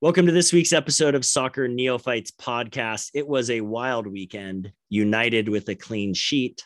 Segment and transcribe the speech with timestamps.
[0.00, 3.10] Welcome to this week's episode of Soccer Neophytes podcast.
[3.14, 4.70] It was a wild weekend.
[4.88, 6.64] United with a clean sheet.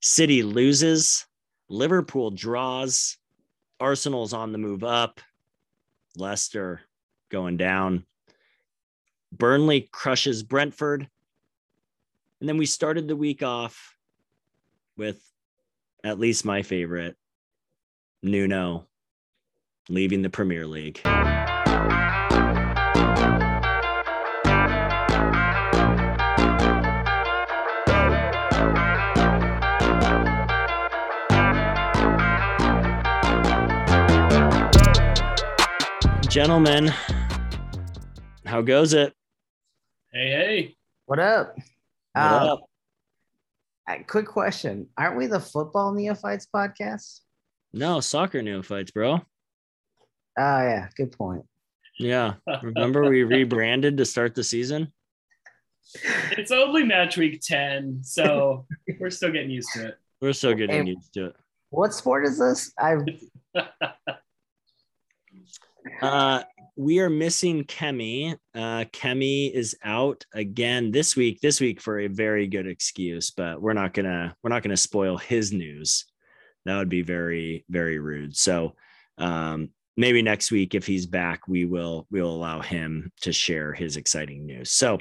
[0.00, 1.26] City loses.
[1.68, 3.16] Liverpool draws.
[3.80, 5.20] Arsenal's on the move up.
[6.16, 6.80] Leicester
[7.28, 8.06] going down.
[9.32, 11.08] Burnley crushes Brentford.
[12.38, 13.96] And then we started the week off
[14.96, 15.20] with
[16.04, 17.16] at least my favorite,
[18.22, 18.86] Nuno,
[19.88, 21.00] leaving the Premier League.
[36.34, 36.88] Gentlemen,
[38.44, 39.14] how goes it?
[40.12, 40.76] Hey, hey.
[41.06, 41.54] What up?
[42.12, 42.56] What Uh,
[43.86, 44.06] up?
[44.08, 44.88] quick question.
[44.98, 47.20] Aren't we the football neophytes podcast?
[47.72, 49.12] No, soccer neophytes, bro.
[49.12, 49.22] Oh
[50.36, 51.44] yeah, good point.
[52.00, 52.34] Yeah.
[52.64, 54.92] Remember we rebranded to start the season?
[56.32, 58.66] It's only match week 10, so
[58.98, 59.98] we're still getting used to it.
[60.20, 61.36] We're still getting And- used to it.
[61.70, 62.72] What sport is this?
[62.76, 62.96] I
[66.00, 66.42] Uh,
[66.76, 68.36] we are missing Kemi.
[68.54, 71.40] Uh, Kemi is out again this week.
[71.40, 75.16] This week for a very good excuse, but we're not gonna we're not gonna spoil
[75.16, 76.06] his news.
[76.64, 78.36] That would be very very rude.
[78.36, 78.74] So
[79.18, 83.72] um, maybe next week if he's back, we will we will allow him to share
[83.72, 84.72] his exciting news.
[84.72, 84.98] So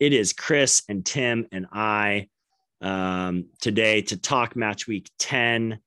[0.00, 2.28] it is Chris and Tim and I
[2.80, 5.78] um, today to talk match week ten,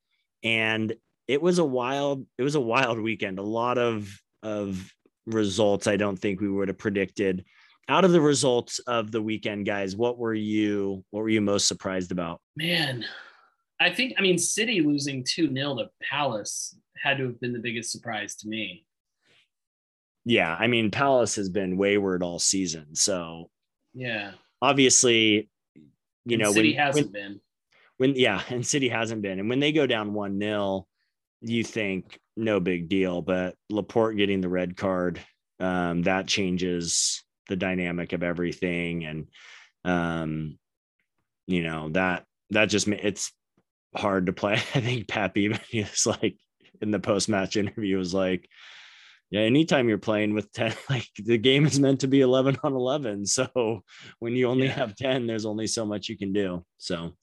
[0.44, 0.94] and
[1.28, 3.40] it was a wild it was a wild weekend.
[3.40, 4.92] A lot of of
[5.26, 7.44] results I don't think we would have predicted.
[7.90, 11.68] Out of the results of the weekend, guys, what were you what were you most
[11.68, 12.42] surprised about?
[12.56, 13.06] Man,
[13.80, 17.60] I think, I mean, City losing 2 0 to Palace had to have been the
[17.60, 18.86] biggest surprise to me.
[20.26, 22.96] Yeah, I mean Palace has been wayward all season.
[22.96, 23.50] So
[23.94, 24.32] Yeah.
[24.62, 25.50] obviously,
[26.26, 27.42] you And know, City when, hasn't when, been.
[27.98, 29.40] when yeah, and City hasn't been.
[29.40, 30.88] And when they go down one 0
[31.42, 33.22] you think no big deal.
[33.22, 35.20] But Laporte getting the red card,
[35.60, 39.06] um, that changes the dynamic of everything.
[39.06, 39.28] And
[39.84, 40.58] um,
[41.48, 43.32] you know, that that just it's
[43.96, 44.54] hard to play.
[44.76, 46.38] I think Pep even is like
[46.82, 48.48] in the post-match interview was like,
[49.32, 52.74] yeah, anytime you're playing with 10, like the game is meant to be 11 on
[52.74, 53.26] 11.
[53.26, 53.82] So
[54.20, 54.74] when you only Yeah.
[54.74, 56.64] have 10, there's only so much you can do.
[56.78, 57.14] So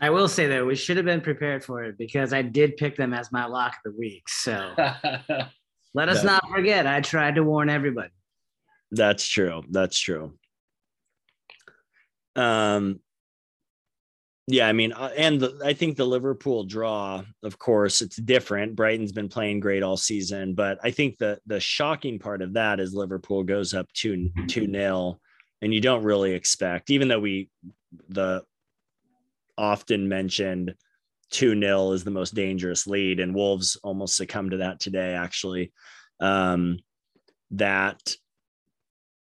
[0.00, 2.96] I will say though, we should have been prepared for it because I did pick
[2.96, 4.28] them as my lock of the week.
[4.28, 4.74] So
[5.94, 6.86] let us not forget.
[6.86, 8.10] I tried to warn everybody.
[8.90, 9.62] That's true.
[9.70, 10.34] That's true.
[12.36, 13.00] Um,
[14.46, 18.76] yeah, I mean, uh, and the, I think the Liverpool draw, of course, it's different.
[18.76, 22.78] Brighton's been playing great all season, but I think the the shocking part of that
[22.78, 25.18] is Liverpool goes up two two nil,
[25.62, 27.48] and you don't really expect, even though we
[28.10, 28.42] the
[29.56, 30.74] often mentioned
[31.30, 35.72] two nil is the most dangerous lead, and Wolves almost succumbed to that today, actually.
[36.20, 36.78] Um,
[37.52, 38.14] that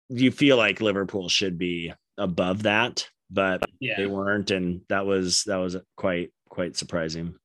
[0.09, 3.95] you feel like Liverpool should be above that, but yeah.
[3.97, 7.35] they weren't, and that was that was quite quite surprising.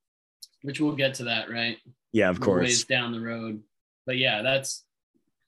[0.62, 1.78] Which we'll get to that, right?
[2.12, 2.62] Yeah, of course.
[2.62, 3.62] Ways down the road.
[4.06, 4.84] But yeah, that's,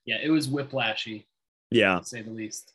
[0.04, 1.26] yeah, it was whiplashy,
[1.70, 2.73] Yeah, to say the least.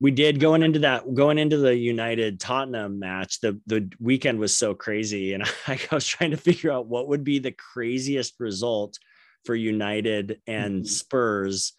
[0.00, 3.40] We did going into that going into the United Tottenham match.
[3.40, 7.24] The the weekend was so crazy, and I was trying to figure out what would
[7.24, 8.98] be the craziest result
[9.44, 10.88] for United and Mhm.
[10.88, 11.72] Spurs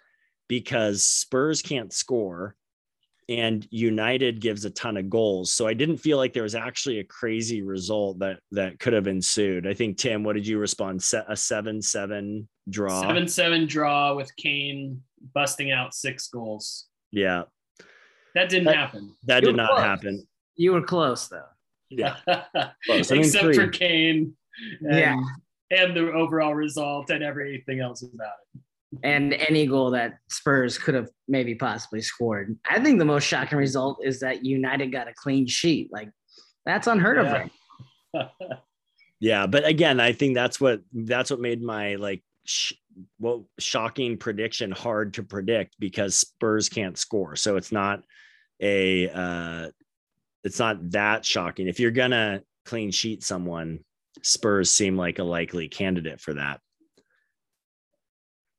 [0.48, 2.56] because Spurs can't score
[3.30, 5.52] and United gives a ton of goals.
[5.54, 9.08] So I didn't feel like there was actually a crazy result that that could have
[9.08, 9.66] ensued.
[9.68, 11.02] I think Tim, what did you respond?
[11.02, 13.02] Se- A seven-seven draw.
[13.02, 15.02] Seven seven draw with Kane
[15.34, 16.88] busting out six goals.
[17.12, 17.44] Yeah,
[18.36, 19.16] That didn't That- happen.
[19.26, 19.82] that You did not close.
[19.82, 20.28] happen.
[20.56, 21.44] You were close though.
[21.90, 22.16] Yeah,
[22.86, 23.12] Close.
[23.12, 23.68] I mean, Except for.
[23.68, 24.34] Kane.
[24.82, 25.22] And, Yeah.
[25.72, 28.62] And the overall result and everything else about it.
[29.04, 32.58] And any goal that Spurs could have maybe possibly scored.
[32.70, 35.90] I think the most shocking result is that United got a clean sheet.
[35.92, 36.10] Like
[36.66, 37.28] that's unheard of.
[37.28, 37.52] Right?
[39.20, 39.48] yeah.
[39.48, 42.74] But again, I think that's what that's what made my like sh-
[43.20, 47.36] well shocking prediction hard to predict because Spurs can't score.
[47.36, 48.04] So it's not
[48.62, 49.70] a uh
[50.44, 51.68] it's not that shocking.
[51.68, 53.80] If you're gonna clean sheet someone,
[54.22, 56.60] Spurs seem like a likely candidate for that.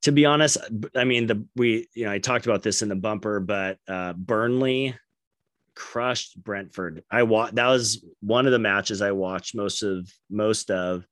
[0.03, 0.57] To be honest,
[0.95, 4.13] I mean the we you know I talked about this in the bumper, but uh
[4.13, 4.95] Burnley
[5.75, 7.03] crushed Brentford.
[7.09, 11.05] I wa- that was one of the matches I watched most of most of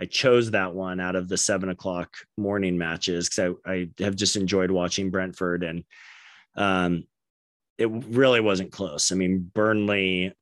[0.00, 4.16] I chose that one out of the seven o'clock morning matches because I, I have
[4.16, 5.84] just enjoyed watching Brentford and
[6.56, 7.04] um,
[7.78, 9.12] it really wasn't close.
[9.12, 10.34] I mean, Burnley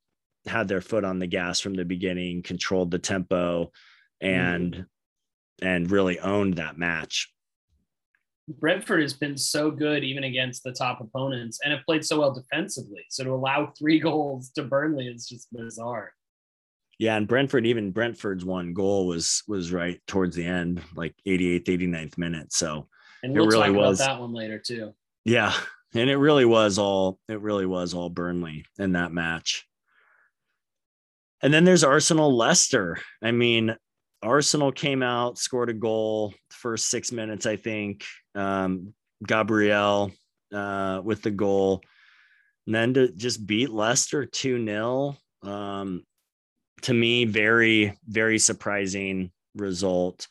[0.46, 3.72] had their foot on the gas from the beginning, controlled the tempo,
[4.20, 4.86] and mm.
[5.62, 7.32] and really owned that match.
[8.48, 12.32] Brentford has been so good even against the top opponents and have played so well
[12.32, 13.04] defensively.
[13.10, 16.12] So to allow three goals to Burnley is just bizarre.
[16.98, 21.64] Yeah, and Brentford, even Brentford's one goal was was right towards the end, like 88th,
[21.66, 22.52] 89th minute.
[22.52, 22.88] So
[23.22, 24.94] and we'll it really was that one later too.
[25.24, 25.52] Yeah.
[25.94, 29.66] And it really was all it really was all Burnley in that match.
[31.42, 32.98] And then there's Arsenal Leicester.
[33.22, 33.76] I mean,
[34.22, 38.04] Arsenal came out, scored a goal first six minutes, I think.
[38.34, 38.94] Um,
[39.26, 40.12] Gabriel
[40.52, 41.82] uh, with the goal.
[42.66, 45.16] And then to just beat Leicester 2 0.
[45.42, 46.04] Um,
[46.82, 50.28] to me, very, very surprising result.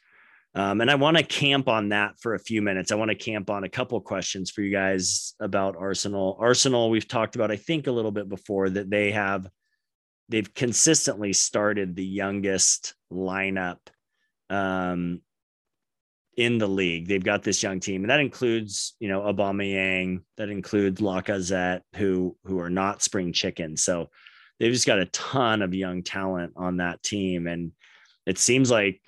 [0.53, 2.91] Um, and I want to camp on that for a few minutes.
[2.91, 6.37] I want to camp on a couple questions for you guys about Arsenal.
[6.39, 9.49] Arsenal, we've talked about, I think, a little bit before that they have
[10.29, 13.77] they've consistently started the youngest lineup
[14.49, 15.21] um,
[16.37, 17.07] in the league.
[17.07, 22.35] They've got this young team, and that includes, you know, Aubameyang, that includes Lacazette, who
[22.45, 23.83] who are not spring chickens.
[23.83, 24.09] So
[24.59, 27.71] they've just got a ton of young talent on that team, and
[28.25, 29.01] it seems like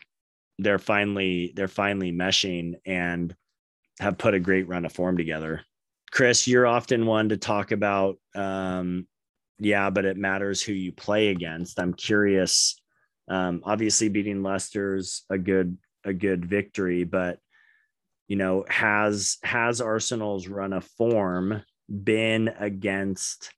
[0.60, 3.36] they're finally they're finally meshing and
[4.00, 5.62] have put a great run of form together.
[6.12, 9.08] Chris, you're often one to talk about, um,
[9.60, 11.80] yeah, but it matters who you play against.
[11.80, 12.80] I'm curious.
[13.28, 17.40] Um, obviously, beating Leicester's a good a good victory, but
[18.28, 23.52] you know, has has Arsenal's run of form been against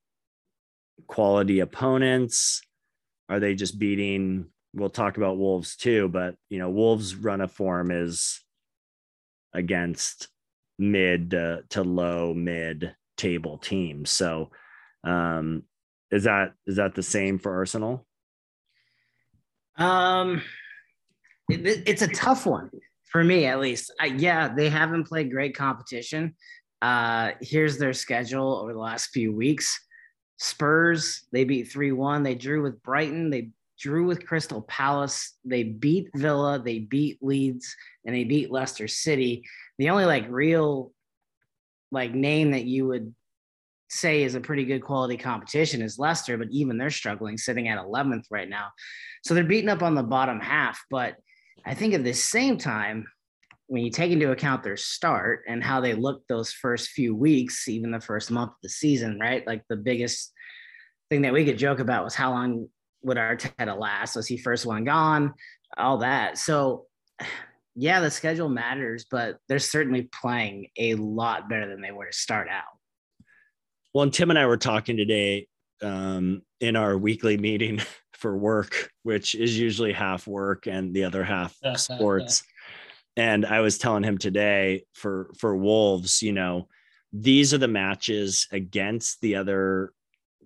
[1.08, 2.62] quality opponents?
[3.30, 4.48] Are they just beating?
[4.74, 8.42] We'll talk about Wolves too, but you know, Wolves' run of form is
[9.54, 10.28] against
[10.78, 14.10] mid to, to low mid table teams.
[14.10, 14.52] So,
[15.04, 15.64] um,
[16.12, 18.06] is that is that the same for Arsenal?
[19.78, 20.42] Um,
[21.50, 22.70] it, it's a tough one
[23.06, 23.94] for me, at least.
[24.00, 26.36] I, yeah, they haven't played great competition.
[26.82, 29.80] Uh, here's their schedule over the last few weeks.
[30.40, 32.24] Spurs, they beat 3 1.
[32.24, 33.30] They drew with Brighton.
[33.30, 33.50] They
[33.80, 35.34] drew with Crystal Palace.
[35.46, 36.60] They beat Villa.
[36.60, 37.76] They beat Leeds
[38.06, 39.46] and they beat Leicester City.
[39.78, 40.92] The only like real
[41.92, 43.14] like name that you would
[43.90, 47.84] say is a pretty good quality competition is Leicester, but even they're struggling, sitting at
[47.84, 48.70] 11th right now.
[49.24, 50.80] So they're beating up on the bottom half.
[50.90, 51.16] But
[51.66, 53.08] I think at the same time,
[53.70, 57.68] when you take into account their start and how they looked those first few weeks,
[57.68, 59.46] even the first month of the season, right?
[59.46, 60.34] Like the biggest
[61.12, 62.68] thing that we could joke about was how long
[63.04, 64.16] would Arteta last?
[64.16, 65.36] Was he first one gone?
[65.78, 66.40] All that.
[66.40, 66.88] So,
[67.76, 72.14] yeah, the schedule matters, but they're certainly playing a lot better than they were to
[72.14, 72.64] start out.
[73.94, 75.48] Well, and Tim and I were talking today
[75.84, 77.82] um, in our weekly meeting
[78.14, 82.42] for work, which is usually half work and the other half sports
[83.20, 86.70] and I was telling him today for for Wolves, you know,
[87.12, 89.92] these are the matches against the other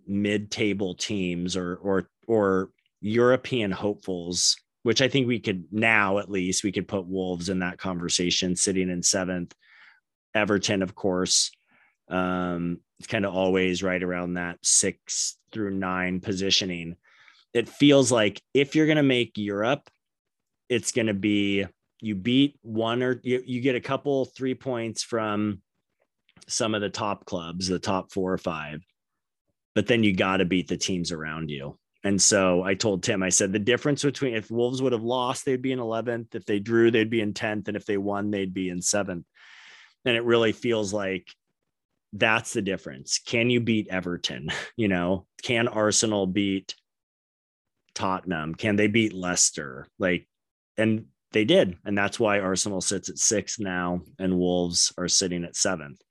[0.07, 6.63] mid-table teams or or or European hopefuls, which I think we could now at least
[6.63, 9.53] we could put Wolves in that conversation, sitting in seventh.
[10.33, 11.51] Everton, of course,
[12.09, 16.95] um, it's kind of always right around that six through nine positioning.
[17.53, 19.91] It feels like if you're going to make Europe,
[20.69, 21.67] it's going to be
[22.03, 25.61] you beat one or you, you get a couple three points from
[26.47, 28.81] some of the top clubs, the top four or five,
[29.73, 31.77] but then you got to beat the teams around you.
[32.03, 35.45] And so I told Tim, I said the difference between if Wolves would have lost,
[35.45, 36.35] they'd be in 11th.
[36.35, 37.69] If they drew, they'd be in 10th.
[37.69, 39.25] And if they won, they'd be in seventh.
[40.03, 41.27] And it really feels like
[42.11, 43.19] that's the difference.
[43.25, 44.49] Can you beat Everton?
[44.75, 46.75] You know, can Arsenal beat
[47.95, 48.55] Tottenham?
[48.55, 49.87] Can they beat Leicester?
[49.99, 50.27] Like,
[50.77, 51.77] and they did.
[51.85, 56.01] And that's why Arsenal sits at six now and Wolves are sitting at seventh.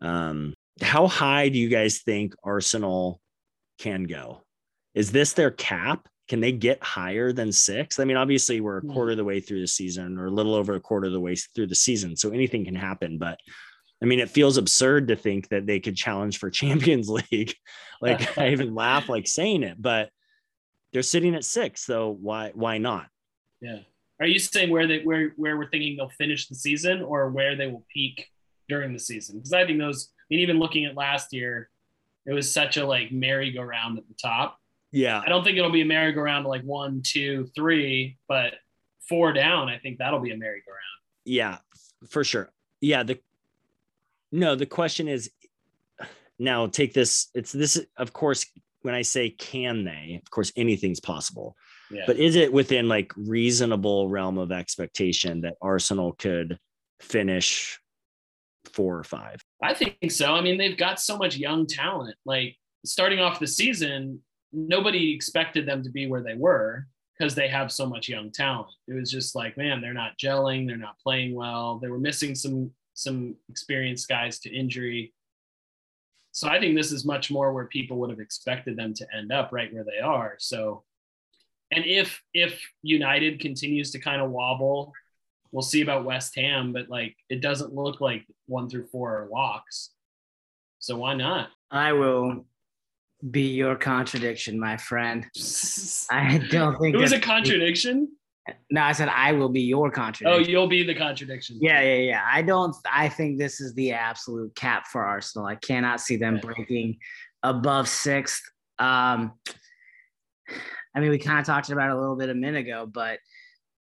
[0.00, 3.20] Um, how high do you guys think Arsenal
[3.78, 4.42] can go?
[4.94, 6.08] Is this their cap?
[6.28, 7.98] Can they get higher than six?
[7.98, 10.54] I mean, obviously, we're a quarter of the way through the season or a little
[10.54, 12.16] over a quarter of the way through the season.
[12.16, 13.18] So anything can happen.
[13.18, 13.38] But
[14.02, 17.54] I mean, it feels absurd to think that they could challenge for Champions League.
[18.00, 20.10] like I even laugh like saying it, but
[20.92, 21.84] they're sitting at six.
[21.84, 23.06] So why why not?
[23.60, 23.80] Yeah.
[24.22, 27.56] Are you saying where they where where we're thinking they'll finish the season or where
[27.56, 28.28] they will peak
[28.68, 29.38] during the season?
[29.38, 30.10] Because I think those.
[30.20, 31.68] I mean, even looking at last year,
[32.24, 34.60] it was such a like merry-go-round at the top.
[34.92, 38.54] Yeah, I don't think it'll be a merry-go-round like one, two, three, but
[39.08, 40.78] four down, I think that'll be a merry-go-round.
[41.24, 41.58] Yeah,
[42.08, 42.52] for sure.
[42.80, 43.18] Yeah, the
[44.30, 45.32] no, the question is
[46.38, 47.26] now take this.
[47.34, 48.46] It's this, of course,
[48.82, 51.56] when I say can they, of course, anything's possible.
[51.92, 52.04] Yeah.
[52.06, 56.58] But is it within like reasonable realm of expectation that Arsenal could
[57.00, 57.78] finish
[58.72, 59.40] four or five?
[59.62, 60.34] I think so.
[60.34, 62.16] I mean, they've got so much young talent.
[62.24, 64.20] Like starting off the season,
[64.52, 66.86] nobody expected them to be where they were
[67.18, 68.70] because they have so much young talent.
[68.88, 71.78] It was just like, man, they're not gelling, they're not playing well.
[71.78, 75.14] They were missing some some experienced guys to injury.
[76.32, 79.32] So I think this is much more where people would have expected them to end
[79.32, 80.36] up right where they are.
[80.38, 80.84] So
[81.72, 84.92] and if if United continues to kind of wobble,
[85.50, 89.28] we'll see about West Ham, but like it doesn't look like one through four are
[89.28, 89.90] locks.
[90.78, 91.48] So why not?
[91.70, 92.46] I will
[93.30, 95.26] be your contradiction, my friend.
[96.10, 98.08] I don't think It was a contradiction.
[98.70, 100.42] No, I said I will be your contradiction.
[100.42, 101.58] Oh, you'll be the contradiction.
[101.60, 102.22] Yeah, yeah, yeah.
[102.26, 102.74] I don't.
[102.92, 105.46] I think this is the absolute cap for Arsenal.
[105.46, 106.98] I cannot see them breaking
[107.44, 108.42] above sixth.
[108.80, 109.34] Um,
[110.94, 113.18] I mean, we kind of talked about it a little bit a minute ago, but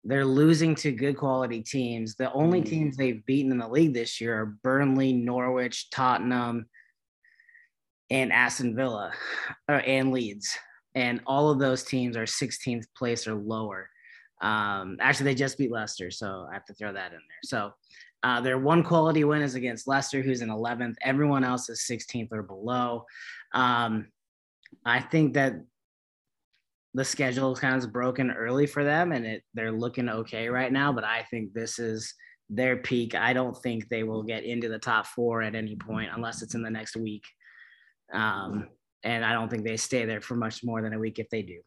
[0.04, 2.14] they're losing to good quality teams.
[2.14, 2.66] The only Mm.
[2.66, 6.66] teams they've beaten in the league this year are Burnley, Norwich, Tottenham,
[8.10, 9.12] and Aston Villa,
[9.68, 10.56] or, and Leeds.
[10.94, 13.88] And all of those teams are 16th place or lower.
[14.40, 17.42] Um, actually, they just beat Leicester, so I have to throw that in there.
[17.44, 17.72] So
[18.22, 20.96] uh, their one quality win is against Leicester, who's in 11th.
[21.02, 23.04] Everyone else is 16th or below.
[23.54, 24.08] Um,
[24.84, 25.54] I think that
[26.94, 30.92] the schedule kind of broken early for them, and it they're looking okay right now.
[30.92, 32.12] But I think this is
[32.48, 33.14] their peak.
[33.14, 36.54] I don't think they will get into the top four at any point unless it's
[36.54, 37.24] in the next week.
[38.12, 38.68] Um,
[39.04, 41.42] and I don't think they stay there for much more than a week if they
[41.42, 41.60] do.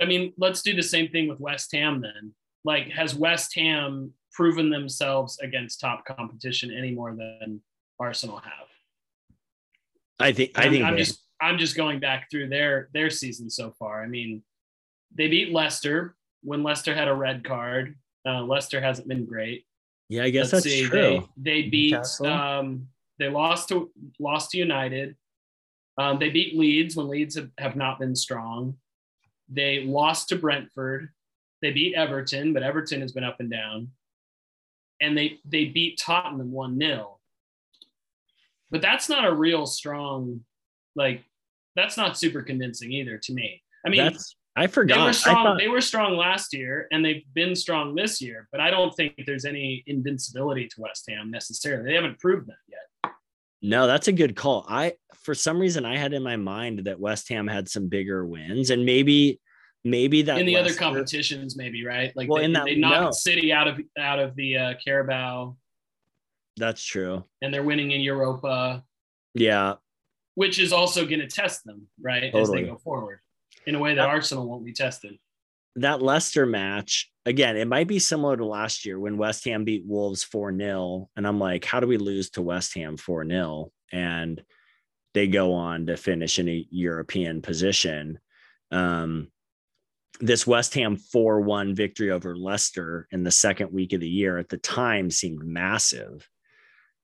[0.00, 2.34] I mean, let's do the same thing with West Ham then.
[2.64, 7.60] Like, has West Ham proven themselves against top competition any more than
[8.00, 8.68] Arsenal have?
[10.18, 13.10] I think I I'm, think I'm they- just I'm just going back through their their
[13.10, 14.02] season so far.
[14.02, 14.42] I mean,
[15.14, 17.96] they beat Leicester when Leicester had a red card.
[18.24, 19.66] Uh, Leicester hasn't been great.
[20.08, 21.28] yeah, I guess Let's that's see, true.
[21.36, 22.86] They, they beat um,
[23.18, 25.16] they lost to lost to United.
[25.98, 28.76] Um, they beat Leeds when Leeds have, have not been strong.
[29.48, 31.10] They lost to Brentford.
[31.60, 33.88] They beat Everton, but Everton has been up and down.
[35.00, 37.18] And they they beat Tottenham 1-0.
[38.70, 40.44] But that's not a real strong,
[40.94, 41.24] like
[41.76, 43.62] that's not super convincing either to me.
[43.86, 44.98] I mean, that's I they forgot.
[45.00, 45.44] were I strong.
[45.44, 48.48] thought- they were strong last year, and they've been strong this year.
[48.52, 51.88] But I don't think there's any invincibility to West Ham necessarily.
[51.88, 53.12] They haven't proved that yet.
[53.62, 54.66] No, that's a good call.
[54.68, 58.26] I for some reason I had in my mind that West Ham had some bigger
[58.26, 59.40] wins, and maybe
[59.84, 62.12] maybe that in the other competitions, maybe right?
[62.14, 63.10] Like Well, they, in that- they knocked no.
[63.12, 65.56] City out of out of the uh, Carabao,
[66.56, 67.24] That's true.
[67.40, 68.84] and they're winning in Europa,
[69.34, 69.74] Yeah,
[70.34, 73.20] which is also going to test them right as they go forward
[73.66, 75.18] in a way that Arsenal won't be tested.
[75.76, 77.56] that Leicester match again.
[77.56, 81.26] It might be similar to last year when West Ham beat Wolves four 0 and
[81.26, 84.42] I'm like, how do we lose to West Ham four 0 And
[85.14, 88.18] they go on to finish in a European position.
[88.70, 89.28] Um,
[90.20, 94.38] this West Ham 4 1 victory over Leicester in the second week of the year
[94.38, 96.28] at the time seemed massive.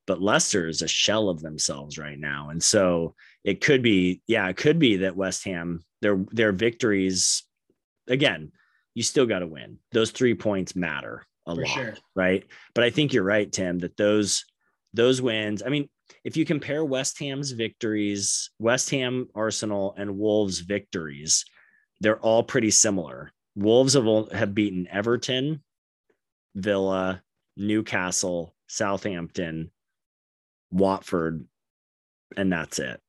[0.08, 2.48] But Leicester is a shell of themselves right now.
[2.48, 7.44] And so it could be, yeah, it could be that West Ham, their their victories,
[8.08, 8.50] again,
[8.94, 9.78] you still got to win.
[9.92, 11.94] Those three points matter a For lot, sure.
[12.16, 12.44] right?
[12.74, 14.44] But I think you're right, Tim, that those
[14.94, 15.88] those wins, I mean,
[16.24, 21.44] if you compare West Ham's victories, West Ham, Arsenal, and Wolves' victories,
[22.00, 23.30] they're all pretty similar.
[23.54, 25.62] Wolves have, have beaten Everton,
[26.54, 27.22] Villa,
[27.56, 29.70] Newcastle, Southampton,
[30.70, 31.46] Watford,
[32.36, 33.00] and that's it,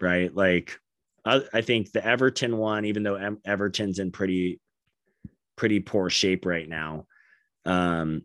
[0.00, 0.34] right?
[0.34, 0.78] Like,
[1.24, 4.60] I, I think the Everton one, even though Everton's in pretty,
[5.56, 7.06] pretty poor shape right now,
[7.64, 8.22] um,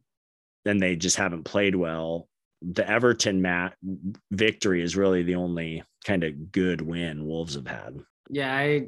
[0.65, 2.27] and they just haven't played well.
[2.61, 3.75] The Everton mat
[4.31, 7.99] victory is really the only kind of good win Wolves have had.
[8.29, 8.87] Yeah, I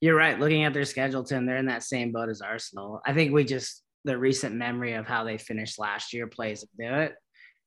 [0.00, 0.38] you're right.
[0.38, 3.00] Looking at their schedule, Tim, they're in that same boat as Arsenal.
[3.06, 7.00] I think we just the recent memory of how they finished last year plays into
[7.00, 7.14] it,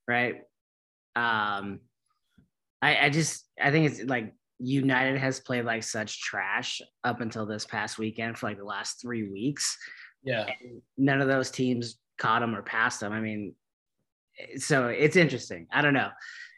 [0.07, 0.35] right?
[1.17, 1.79] Um,
[2.81, 7.45] I, I just I think it's like United has played like such trash up until
[7.45, 9.77] this past weekend for like the last three weeks.
[10.23, 10.45] Yeah.
[10.97, 13.13] None of those teams caught them or passed them.
[13.13, 13.55] I mean,
[14.57, 15.67] so it's interesting.
[15.71, 16.09] I don't know.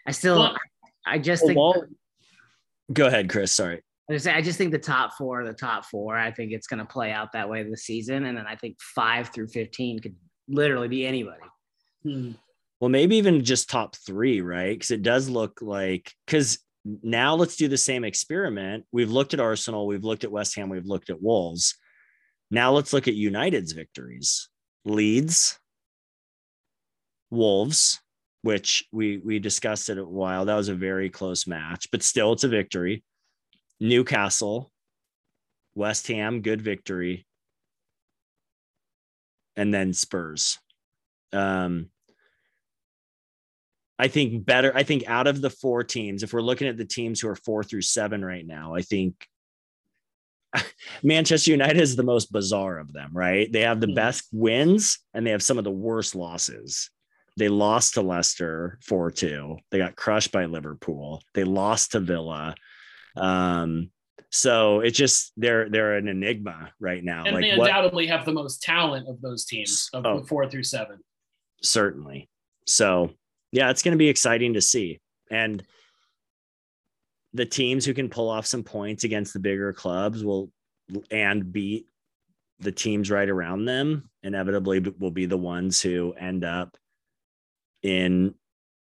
[0.07, 0.57] I still, Well-
[1.05, 1.85] I just Well, think Wal-
[2.91, 3.51] Go ahead, Chris.
[3.51, 3.81] Sorry.
[4.09, 6.17] I just, I just think the top four are the top four.
[6.17, 8.77] I think it's going to play out that way this season, and then I think
[8.81, 10.15] five through fifteen could
[10.47, 11.43] literally be anybody.
[12.03, 12.31] Hmm.
[12.79, 14.75] Well, maybe even just top three, right?
[14.75, 18.85] Because it does look like because now let's do the same experiment.
[18.91, 21.75] We've looked at Arsenal, we've looked at West Ham, we've looked at Wolves.
[22.51, 24.49] Now let's look at United's victories.
[24.85, 25.59] Leeds,
[27.29, 27.99] Wolves,
[28.41, 30.45] which we we discussed it a while.
[30.45, 33.03] That was a very close match, but still it's a victory.
[33.79, 34.71] Newcastle,
[35.75, 37.25] West Ham, good victory.
[39.55, 40.57] And then Spurs.
[41.33, 41.89] Um,
[44.01, 44.71] I think better.
[44.75, 47.35] I think out of the four teams, if we're looking at the teams who are
[47.35, 49.27] four through seven right now, I think
[51.03, 53.51] Manchester United is the most bizarre of them, right?
[53.51, 53.95] They have the Mhm.
[53.95, 56.89] best wins and they have some of the worst losses.
[57.37, 59.57] They lost to Leicester 4 2.
[59.69, 61.21] They got crushed by Liverpool.
[61.33, 62.55] They lost to Villa.
[63.15, 63.91] Um,
[64.31, 67.25] so it's just they're they're an enigma right now.
[67.25, 70.19] And they like what undoubtedly have the most talent of those teams of Oh.
[70.21, 70.99] the four through seven.
[71.61, 72.29] certainly.
[72.65, 73.11] So
[73.51, 74.99] yeah, it's gonna be exciting to see.
[75.31, 75.63] And
[77.33, 80.51] the teams who can pull off some points against the bigger clubs will
[81.11, 81.87] and beat
[82.59, 86.75] the teams right around them inevitably will be the ones who end up
[87.83, 88.33] in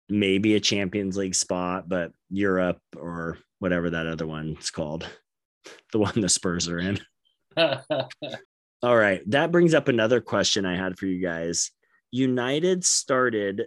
[0.08, 5.08] maybe a Champions League spot, but Europe or whatever that other one's called,
[5.92, 7.00] the one the Spurs are in.
[7.56, 9.22] All right.
[9.30, 11.70] That brings up another question I had for you guys.
[12.10, 13.66] United started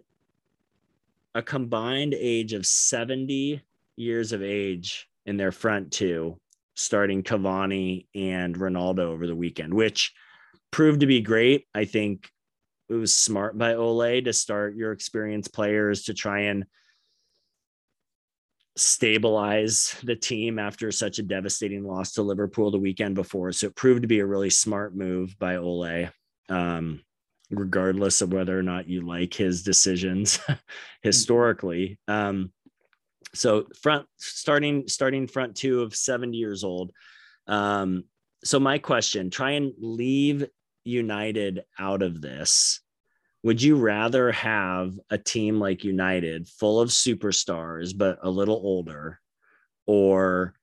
[1.36, 3.62] a combined age of 70
[3.98, 6.38] years of age in their front two,
[6.76, 10.14] starting Cavani and Ronaldo over the weekend, which
[10.72, 11.66] proved to be great.
[11.76, 12.30] I think
[12.90, 16.66] it was smart by Ole to start your experienced players to try and
[18.78, 23.52] stabilize the team after such a devastating loss to Liverpool the weekend before.
[23.52, 26.10] So it proved to be a really smart move by Ole.
[26.50, 27.02] Um,
[27.52, 30.40] regardless of whether or not you like his decisions
[31.02, 32.00] historically.
[32.08, 32.52] Um,
[33.34, 36.92] so front starting starting front two of 70 years old.
[37.48, 38.06] Um,
[38.44, 40.46] so my question, try and leave
[40.84, 42.80] United out of this.
[43.44, 49.20] Would you rather have a team like United full of superstars but a little older
[49.86, 50.56] or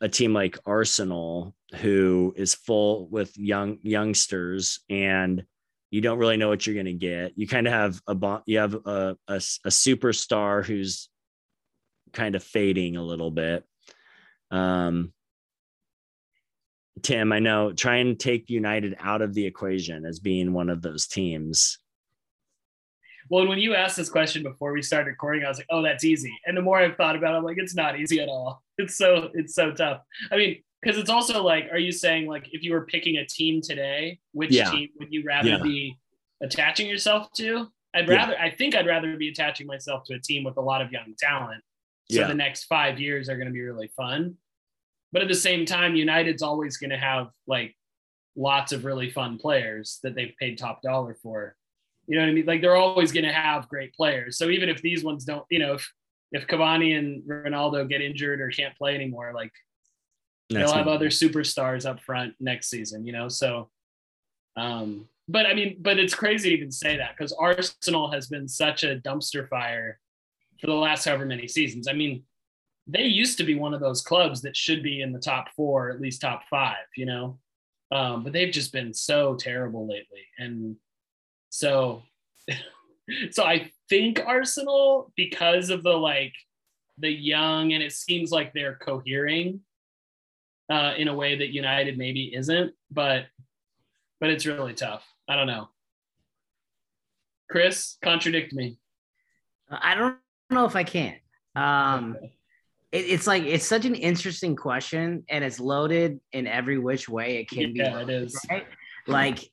[0.00, 5.44] a team like Arsenal who is full with young youngsters and
[5.94, 7.34] you don't really know what you're going to get.
[7.36, 11.08] You kind of have a you have a, a, a superstar who's
[12.12, 13.62] kind of fading a little bit.
[14.50, 15.12] Um,
[17.02, 20.82] Tim, I know try and take United out of the equation as being one of
[20.82, 21.78] those teams.
[23.30, 26.02] well, when you asked this question before we started recording, I was like, "Oh, that's
[26.02, 28.64] easy." And the more I've thought about it, I'm like, "It's not easy at all.
[28.78, 30.00] It's so it's so tough."
[30.32, 33.26] I mean, because it's also like, are you saying like if you were picking a
[33.26, 34.70] team today, which Yeah.
[34.70, 35.62] team would you rather Yeah.
[35.62, 35.96] be
[36.42, 37.68] attaching yourself to?
[37.94, 38.14] I'd Yeah.
[38.16, 38.38] rather.
[38.38, 41.14] I think I'd rather be attaching myself to a team with a lot of young
[41.18, 41.62] talent.
[42.10, 42.26] So Yeah.
[42.26, 44.36] the next five years are going to be really fun.
[45.12, 47.76] But at the same time, United's always going to have like
[48.36, 51.56] lots of really fun players that they've paid top dollar for.
[52.06, 52.46] You know what I mean?
[52.46, 54.36] Like they're always going to have great players.
[54.36, 55.90] So even if these ones don't, you know, if
[56.32, 59.52] if Cavani and Ronaldo get injured or can't play anymore, like
[60.50, 63.06] That's they'll have other superstars up front next season.
[63.06, 63.70] You know, so.
[64.56, 68.46] Um, but I mean, but it's crazy to even say that because Arsenal has been
[68.46, 69.98] such a dumpster fire
[70.60, 71.88] for the last however many seasons.
[71.88, 72.24] I mean,
[72.86, 75.90] they used to be one of those clubs that should be in the top four,
[75.90, 77.38] at least top five, you know.
[77.90, 80.76] Um, but they've just been so terrible lately, and
[81.50, 82.02] so,
[83.30, 86.32] so I think Arsenal because of the like
[86.98, 89.60] the young, and it seems like they're cohering
[90.70, 93.26] uh, in a way that United maybe isn't, but
[94.20, 95.04] but it's really tough.
[95.28, 95.68] I don't know.
[97.50, 98.78] Chris, contradict me.
[99.70, 100.16] I don't
[100.50, 101.16] know if I can.
[101.54, 102.16] Um,
[102.92, 107.38] it, it's like it's such an interesting question, and it's loaded in every which way
[107.38, 108.02] it can Yeah, be.
[108.02, 108.38] it is.
[108.50, 108.66] Right?
[109.06, 109.50] Like,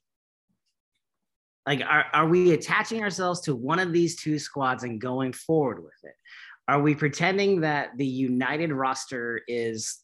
[1.65, 5.83] like are, are we attaching ourselves to one of these two squads and going forward
[5.83, 6.15] with it?
[6.67, 10.00] Are we pretending that the United roster is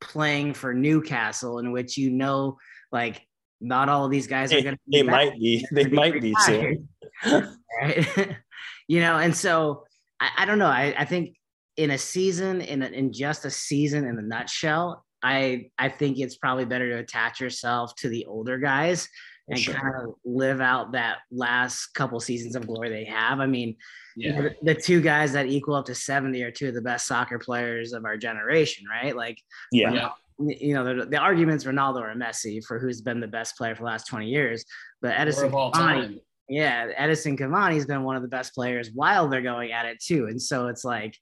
[0.00, 2.58] playing for Newcastle, in which you know,
[2.92, 3.22] like,
[3.60, 5.66] not all of these guys are going to they might be.
[5.72, 6.88] They might be soon.
[7.24, 8.36] right?
[8.88, 9.84] you know, and so
[10.20, 10.66] I, I don't know.
[10.66, 11.34] I, I think
[11.76, 16.18] in a season, in a, in just a season in a nutshell, I I think
[16.18, 19.08] it's probably better to attach yourself to the older guys
[19.48, 19.74] and sure.
[19.74, 23.40] kind of live out that last couple seasons of glory they have.
[23.40, 23.76] I mean,
[24.16, 26.82] you know, the, the two guys that equal up to 70 are two of the
[26.82, 29.16] best soccer players of our generation, right?
[29.16, 29.38] Like,
[29.72, 29.92] Yeah.
[29.92, 30.10] Yeah.
[30.38, 33.82] you know, the, the arguments Ronaldo or Messi for who's been the best player for
[33.82, 34.64] the last 20 years,
[35.00, 39.72] but Edinson Cavani, yeah, Edinson Cavani's been one of the best players while they're going
[39.72, 40.26] at it too.
[40.26, 41.16] And so it's like,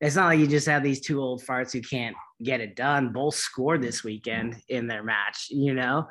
[0.00, 3.12] it's not like you just have these two old farts who can't get it done.
[3.12, 4.08] Both scored this mm-hmm.
[4.08, 6.08] weekend in their match, you know?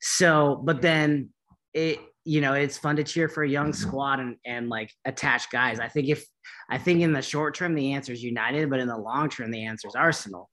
[0.00, 1.30] So, but then
[1.74, 3.88] it, you know, it's fun to cheer for a young mm-hmm.
[3.88, 5.78] squad and, and like attached guys.
[5.78, 6.24] I think if,
[6.68, 9.50] I think in the short term, the answer is United, but in the long term,
[9.50, 10.50] the answer is Arsenal.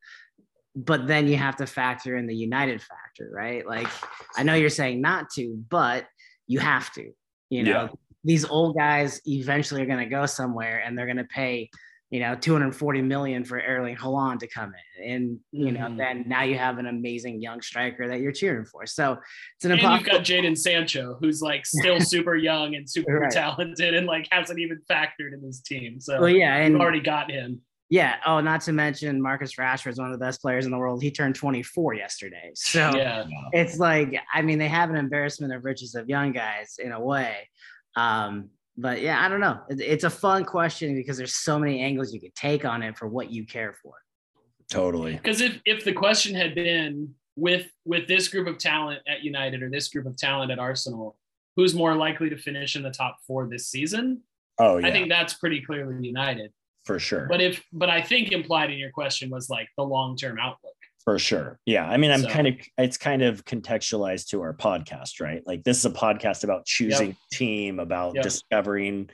[0.75, 3.65] But then you have to factor in the United factor, right?
[3.65, 3.87] Like,
[4.35, 6.05] I know you're saying not to, but
[6.47, 7.11] you have to,
[7.49, 7.87] you know, Yeah.
[8.23, 11.69] these old guys eventually are going to go somewhere and they're going to pay,
[12.13, 15.11] you know, 240 million for Erling Haaland to come in.
[15.11, 15.97] And, you know, Mhm.
[15.97, 18.85] then now you have an amazing young striker that you're cheering for.
[18.85, 19.17] So
[19.55, 23.31] it's an And you've got Jadon Sancho, who's like still super young and super Right.
[23.31, 25.99] talented and like hasn't even factored in this team.
[25.99, 26.57] So well, yeah.
[26.57, 27.61] And you've already got him.
[27.89, 28.17] yeah.
[28.27, 31.01] Oh, not to mention Marcus Rashford is one of the best players in the world.
[31.01, 32.51] He turned 24 yesterday.
[32.53, 33.25] So Yeah.
[33.53, 36.99] it's like I mean they have an embarrassment of riches of young guys in a
[37.03, 37.49] way.
[37.95, 39.59] Um, but yeah, I don't know.
[39.69, 43.07] It's a fun question because there's so many angles you could take on it for
[43.07, 43.93] what you care for.
[44.69, 45.13] Totally.
[45.13, 49.61] Because if if the question had been with with this group of talent at United
[49.61, 51.17] or this group of talent at Arsenal,
[51.55, 54.21] who's more likely to finish in the top four this season?
[54.59, 56.51] Oh yeah, I think that's pretty clearly United.
[56.85, 57.27] for sure.
[57.27, 60.73] But if but I think implied in your question was like the long term outlook.
[61.05, 61.59] For sure.
[61.65, 61.85] Yeah.
[61.85, 65.41] I mean, I'm So- kind of, it's kind of contextualized to our podcast, right?
[65.45, 68.23] Like, this is a podcast about choosing team, about Yep.
[68.23, 69.09] discovering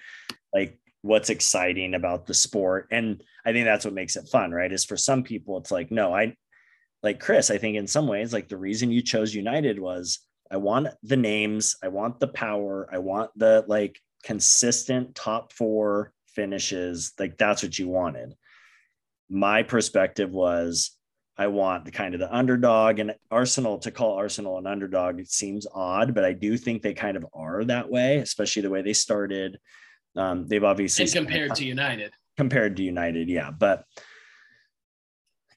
[0.54, 2.88] like what's exciting about the sport.
[2.91, 4.71] And I think that's what makes it fun, right?
[4.71, 6.36] Is for some people, it's like, no, I,
[7.02, 10.19] like Chris, I think in some ways, like the reason you chose United was
[10.52, 16.12] I want the names, I want the power, I want the like consistent top four
[16.36, 17.13] finishes.
[17.17, 18.34] Like, that's what you wanted.
[19.30, 20.91] My perspective was,
[21.39, 25.21] I want the kind of the underdog and Arsenal to call Arsenal an underdog.
[25.21, 28.69] It seems odd, but I do think they kind of are that way, especially the
[28.69, 29.58] way they started.
[30.17, 32.12] Um, they've obviously And compared to United.
[32.36, 33.86] compared to United, yeah, but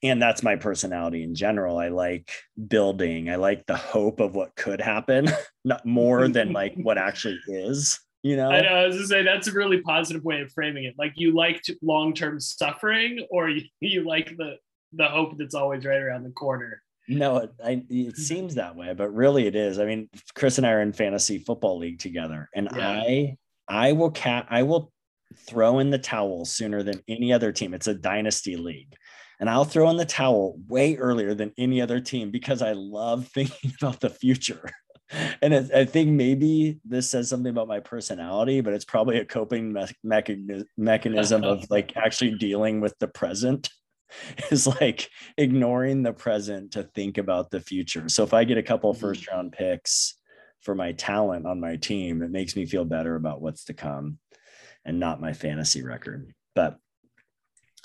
[0.04, 1.78] and that's my personality in general.
[1.78, 2.30] I like
[2.68, 3.28] building.
[3.28, 5.28] I like the hope of what could happen,
[5.64, 8.00] not more than like what actually is.
[8.22, 8.68] You know, I know.
[8.68, 10.94] I was gonna say that's a really positive way of framing it.
[10.96, 14.58] Like you like long term suffering, or you, you like the
[14.92, 16.82] the hope that's always right around the corner.
[17.08, 19.78] No, it, I, it seems that way, but really it is.
[19.78, 22.88] I mean, Chris and I are in fantasy football league together, and Yeah.
[22.88, 23.36] I,
[23.68, 24.92] I will cat, I will
[25.48, 27.74] throw in the towel sooner than any other team.
[27.74, 28.94] It's a dynasty league,
[29.40, 33.26] and I'll throw in the towel way earlier than any other team because I love
[33.34, 34.70] thinking about the future.
[35.42, 39.26] And it, I think maybe this says something about my personality, but it's probably a
[39.26, 43.68] coping me- mechani- mechanism of like actually dealing with the present
[44.50, 48.08] is like ignoring the present to think about the future.
[48.08, 48.98] So if I get a couple Mhm.
[49.00, 50.14] first round picks
[50.60, 54.18] for my talent on my team, it makes me feel better about what's to come
[54.84, 56.32] and not my fantasy record.
[56.54, 56.78] But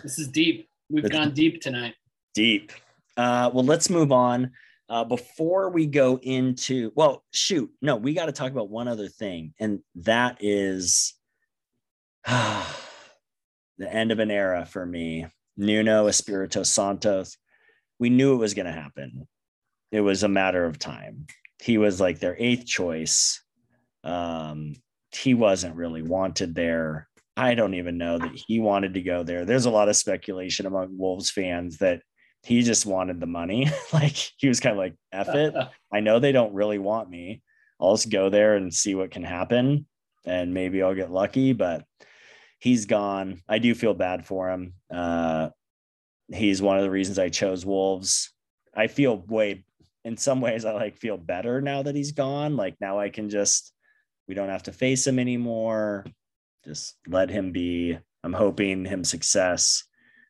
[0.03, 0.69] This is deep.
[0.89, 1.95] We've gone deep tonight.
[2.33, 2.71] deep.
[3.17, 4.51] Uh, well, let's move on.
[4.89, 9.09] Uh, before we go into, well, shoot, no, we got to talk about one other
[9.09, 11.15] thing, and that is
[12.25, 12.63] the
[13.79, 15.25] end of an era for me.
[15.57, 17.37] Nuno Espirito Santos.
[17.99, 19.27] We knew it was going to happen.
[19.91, 21.25] It was a matter of time.
[21.61, 23.41] He was like their eighth choice.
[24.03, 24.75] Um,
[25.11, 27.07] he wasn't really wanted there.
[27.35, 29.45] I don't even know that he wanted to go there.
[29.45, 32.01] There's a lot of speculation among Wolves fans that
[32.43, 33.69] he just wanted the money.
[33.93, 35.55] like he was kind of like, F it.
[35.93, 37.41] I know they don't really want me.
[37.79, 39.85] I'll just go there and see what can happen.
[40.25, 41.85] And maybe I'll get lucky, but
[42.67, 43.41] he's gone.
[43.47, 44.73] I do feel bad for him.
[44.93, 45.49] Uh,
[46.27, 48.33] he's one of the reasons I chose Wolves.
[48.75, 49.63] I feel way,
[50.03, 52.57] in some ways, I like feel better now that he's gone.
[52.57, 53.71] Like now I can just,
[54.27, 56.05] we don't have to face him anymore.
[56.65, 57.97] Just let him be.
[58.21, 59.85] I'm hoping him success.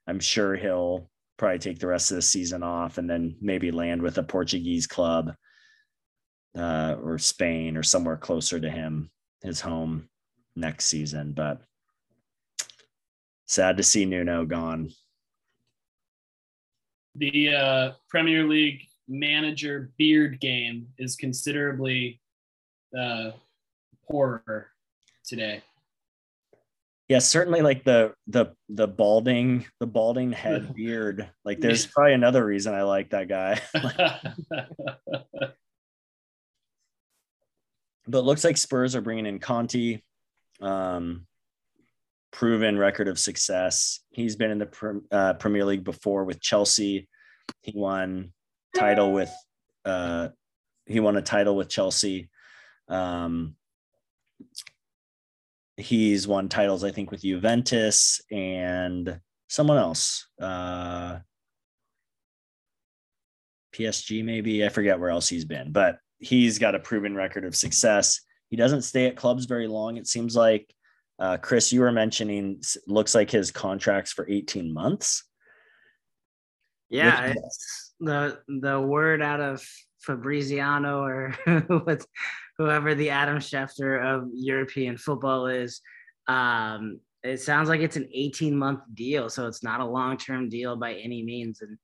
[0.06, 4.04] I'm sure he'll probably take the rest of the season off and then maybe land
[4.04, 5.34] with a Portuguese club
[6.56, 9.10] uh, or Spain or somewhere closer to him,
[9.42, 10.08] his home
[10.56, 11.34] next season.
[11.34, 11.62] But
[13.48, 14.92] sad to see Nuno gone.
[17.16, 22.22] The uh, Premier League manager beard game is considerably
[22.98, 23.32] uh,
[24.08, 24.70] poorer
[25.26, 25.64] today.
[27.08, 31.30] Yeah, certainly like the the the balding, the balding head beard.
[31.46, 33.62] Like there's probably another reason I like that guy.
[38.08, 40.02] but looks like Spurs are bringing in Conte.
[40.62, 41.26] um,
[42.38, 44.02] proven record of success.
[44.12, 47.10] He's been in the uh, Premier League before with Chelsea.
[47.62, 48.32] He won
[48.76, 49.34] title with
[49.84, 50.30] uh,
[50.86, 52.30] he won a title with Chelsea.
[52.90, 53.56] Um,
[55.78, 60.28] he's won titles, I think, with Juventus and someone else.
[60.40, 61.18] Uh,
[63.74, 64.64] PSG, maybe.
[64.64, 68.22] I forget where else he's been, but he's got a proven record of success.
[68.50, 69.98] He doesn't stay at clubs very long.
[69.98, 70.72] It seems like
[71.20, 75.24] uh, Chris, you were mentioning, looks like his contract's for 18 months.
[76.90, 79.62] Yeah, it's the the word out of
[80.00, 81.36] Fabriziano or
[82.58, 85.82] whoever the Adam Schefter of European football is.
[86.28, 90.50] Um, it sounds like it's an 18 month deal, so it's not a long term
[90.50, 91.62] deal by any means.
[91.62, 91.78] And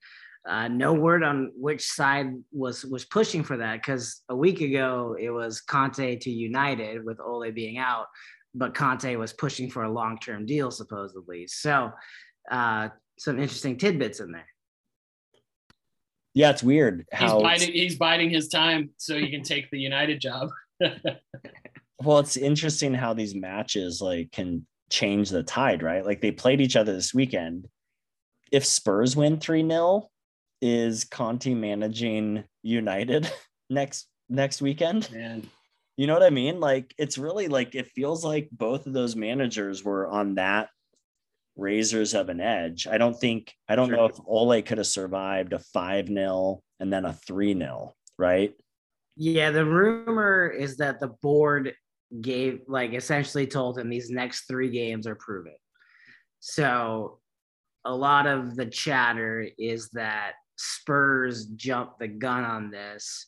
[0.47, 5.15] uh, no word on which side was was pushing for that because a week ago
[5.19, 8.07] it was Conte to United with Ole being out,
[8.53, 11.47] but Conte was pushing for a long term deal supposedly.
[11.47, 11.91] So
[12.49, 14.47] uh, some interesting tidbits in there.
[16.33, 19.79] Yeah, it's weird how he's biding, he's biding his time so he can take the
[19.79, 20.49] United job.
[22.03, 26.05] well, it's interesting how these matches like can change the tide, right?
[26.05, 27.67] Like they played each other this weekend.
[28.51, 30.09] If Spurs win 3 0,
[30.61, 33.29] is Conte managing United
[33.69, 35.11] next next weekend?
[35.11, 35.47] Man.
[35.95, 36.59] You know what I mean?
[36.59, 40.69] Like it's really like it feels like both of those managers were on that
[41.55, 42.87] razors of an edge.
[42.87, 43.97] I don't think I don't sure.
[43.97, 48.53] know if Ole could have survived a 5 0 and then a 3 0, right?
[49.15, 51.73] Yeah, the rumor is that the board
[52.21, 55.55] gave like essentially told him these next three games are proven.
[56.39, 57.19] So
[57.85, 63.27] a lot of the chatter is that Spurs jumped the gun on this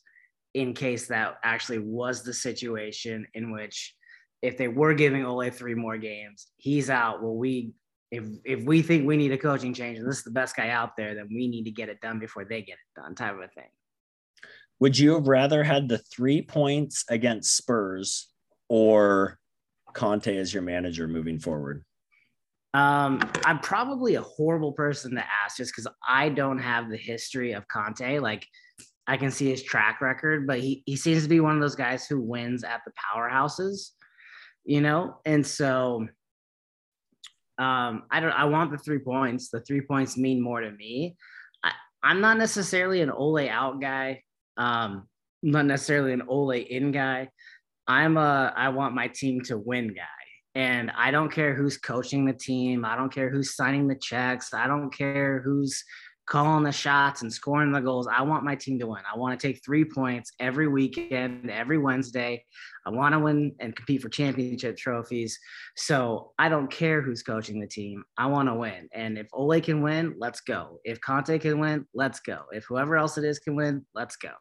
[0.56, 3.94] in case that actually was the situation in which
[4.42, 7.22] if they were giving Ole three more games, he's out.
[7.22, 7.74] Well, we
[8.10, 10.70] if if we think we need a coaching change and this is the best guy
[10.70, 13.34] out there, then we need to get it done before they get it done, type
[13.34, 13.70] of a thing.
[14.80, 18.30] Would you have rather had the three points against Spurs
[18.70, 19.38] or
[19.94, 21.84] Conte as your manager moving forward?
[22.74, 27.54] Um, I'm probably a horrible person to ask just because I don't have the history
[27.54, 28.20] of Conte.
[28.20, 28.46] Like
[29.08, 31.76] I can see his track record, but he, he seems to be one of those
[31.76, 33.92] guys who wins at the powerhouses,
[34.64, 35.18] you know?
[35.26, 36.08] And so
[37.58, 39.50] um, I don't I want the three points.
[39.50, 41.16] The three points mean more to me.
[41.64, 41.72] I,
[42.04, 44.24] I'm not necessarily an Ole out guy.
[44.58, 45.08] Um,
[45.44, 47.30] not necessarily an Ole in guy.
[47.88, 50.04] I'm a I want my team to win guy.
[50.56, 52.86] And I don't care who's coaching the team.
[52.86, 54.54] I don't care who's signing the checks.
[54.54, 55.84] I don't care who's
[56.26, 58.08] calling the shots and scoring the goals.
[58.08, 59.04] I want my team to win.
[59.12, 62.44] I want to take three points every weekend, every Wednesday.
[62.86, 65.40] I want to win and compete for championship trophies.
[65.76, 68.04] So I don't care who's coaching the team.
[68.18, 68.90] I want to win.
[68.92, 70.80] And if Ole can win, let's go.
[70.84, 72.42] If Conte can win, let's go.
[72.52, 74.32] If whoever else it is can win, let's go.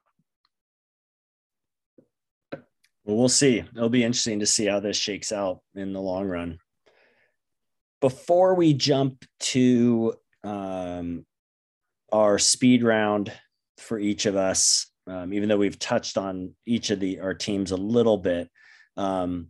[3.05, 3.59] Well, we'll see.
[3.77, 6.59] It'll be interesting to see how this shakes out in the long run.
[8.01, 11.27] Before we jump to um,
[12.15, 13.33] our speed round
[13.79, 17.73] for each of us, um, even though we've touched on each of the our teams
[17.73, 18.49] a little bit,
[18.97, 19.49] um,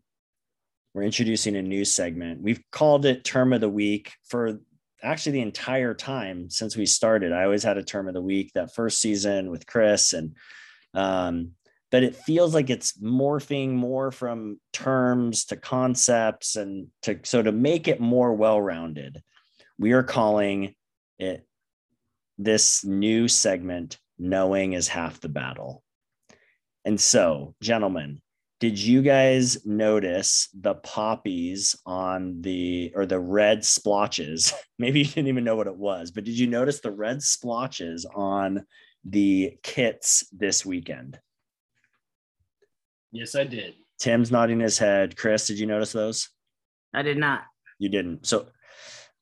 [0.94, 2.40] we're introducing a new segment.
[2.40, 4.60] We've called it Term of the Week for
[5.02, 7.34] actually the entire time since we started.
[7.34, 10.34] I always had a Term of the Week that first season with Chris and
[10.94, 11.50] um,
[11.90, 17.52] but it feels like it's morphing more from terms to concepts and to so to
[17.52, 19.22] make it more well-rounded
[19.78, 20.74] we are calling
[21.18, 21.46] it
[22.38, 25.82] this new segment knowing is half the battle
[26.84, 28.20] and so gentlemen
[28.60, 35.28] did you guys notice the poppies on the or the red splotches maybe you didn't
[35.28, 38.64] even know what it was but did you notice the red splotches on
[39.04, 41.18] the kits this weekend
[43.14, 43.74] Yes, I did.
[44.00, 45.16] Tim's nodding his head.
[45.16, 46.30] Chris, did you notice those?
[46.92, 47.42] I did not.
[47.78, 48.26] You didn't.
[48.26, 48.48] So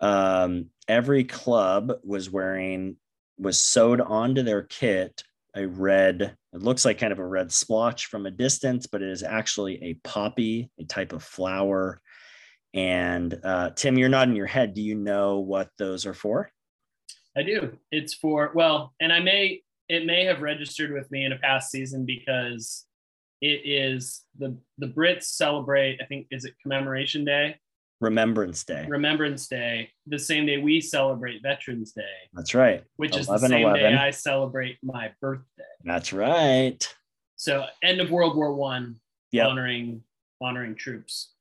[0.01, 2.97] um, every club was wearing
[3.39, 5.23] was sewed onto their kit
[5.55, 9.11] a red it looks like kind of a red splotch from a distance but it
[9.11, 12.01] is actually a poppy a type of flower.
[12.75, 14.73] And uh, tim you're nodding your head.
[14.73, 16.51] Do you know what those are for?
[17.37, 17.77] I do.
[17.91, 21.71] It's for well and i may it may have registered with me in a past
[21.71, 22.87] season because
[23.43, 25.99] it is the the Brits celebrate.
[26.01, 27.57] I think is it Commemoration Day,
[28.03, 32.03] Remembrance Day, Remembrance Day, the same day we celebrate Veterans Day.
[32.35, 32.83] That's right.
[32.97, 33.81] Which 11, is the same 11.
[33.81, 35.63] day I celebrate my birthday.
[35.85, 36.95] That's right.
[37.37, 38.97] So end of World War One.
[39.31, 39.47] Yep.
[39.49, 40.03] honoring
[40.43, 41.33] honoring troops.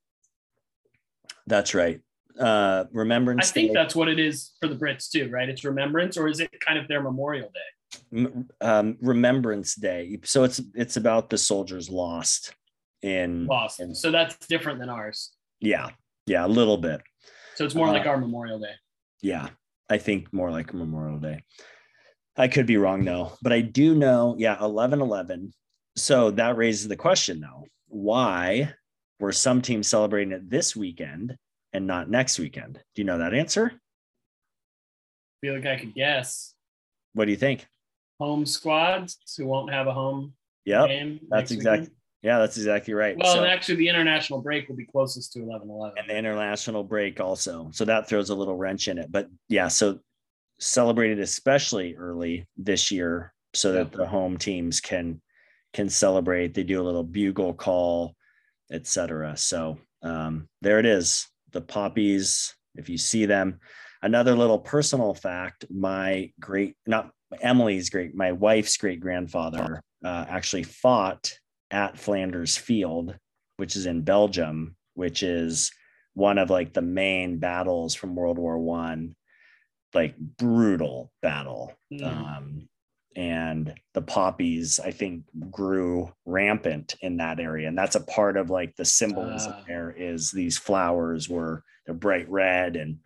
[1.47, 1.99] That's right.
[2.39, 3.73] Uh, I think Day.
[3.73, 5.49] that's what it is for the Brits too, right?
[5.49, 7.49] It's remembrance, or is it kind of their Memorial
[8.13, 8.27] Day?
[8.61, 10.17] Um, Remembrance Day.
[10.23, 12.53] So it's it's about the soldiers lost
[13.01, 13.81] in Lost.
[13.81, 15.31] in- So that's different than ours.
[15.59, 15.89] yeah,
[16.25, 17.01] yeah, a little bit.
[17.55, 18.73] So it's more Uh, like our Memorial Day.
[19.21, 19.49] Yeah,
[19.89, 21.43] I think more like Memorial Day.
[22.37, 25.53] I could be wrong though, but I do know, yeah, 11 11.
[25.97, 28.73] So that raises the question though why
[29.19, 31.35] were some teams celebrating it this weekend
[31.73, 32.75] and not next weekend?
[32.95, 33.73] Do you know that answer?
[35.41, 36.53] feel like I could guess.
[37.13, 37.67] What do you think?
[38.19, 40.33] Home squads who won't have a home
[40.65, 40.85] Yeah,
[41.29, 41.79] that's exactly.
[41.87, 41.95] weekend.
[42.21, 43.17] Yeah, that's exactly right.
[43.17, 45.97] Well, So- and actually, the international break will be closest to 11 11.
[45.97, 47.69] and the international break also.
[47.73, 49.11] So that throws a little wrench in it.
[49.11, 49.99] But yeah, so
[50.59, 55.21] celebrated especially early this year so that the home teams can
[55.73, 56.53] can celebrate.
[56.53, 58.15] They do a little bugle call,
[58.71, 59.35] etc.
[59.37, 61.27] So um, there it is.
[61.51, 63.59] The poppies, if you see them.
[64.03, 70.63] Another little personal fact, my great not Emily's great, my wife's great grandfather uh, actually
[70.63, 71.31] fought
[71.71, 73.15] at Flanders Field,
[73.57, 75.71] which is in Belgium, which is
[76.13, 79.15] one of like the main battles from World War One,
[79.93, 81.73] like brutal battle.
[81.91, 82.05] Mm.
[82.05, 82.69] Um,
[83.15, 88.49] and the poppies, I think, grew rampant in that area, and that's a part of
[88.49, 89.53] like the symbolism.
[89.55, 89.63] Ah.
[89.67, 92.99] there is these flowers were they're bright red and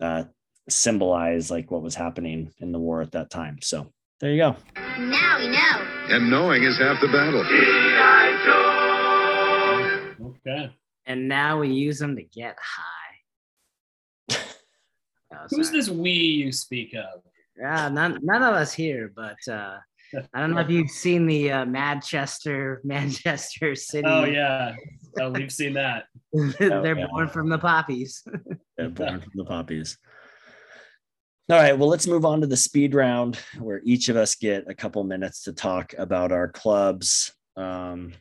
[0.00, 0.24] uh,
[0.68, 3.58] symbolize like what was happening in the war at that time.
[3.60, 4.56] So there you go.
[4.98, 5.86] Now we know.
[6.08, 7.44] And knowing is half the battle.
[10.46, 10.72] Okay.
[11.06, 14.38] And now we use them to get high.
[15.34, 17.22] Oh, Who's this we you speak of?
[17.58, 19.78] Yeah, none, none of us here, but uh,
[20.34, 24.06] I don't know if you've seen the uh, Manchester, Manchester City.
[24.06, 24.74] Oh, yeah.
[25.18, 26.04] Oh, we've seen that.
[26.58, 27.06] They're yeah.
[27.06, 28.22] born from the poppies.
[28.76, 29.96] They're born from the poppies.
[31.50, 34.64] All right, well, let's move on to the speed round where each of us get
[34.68, 37.32] a couple minutes to talk about our clubs.
[37.56, 38.12] Um,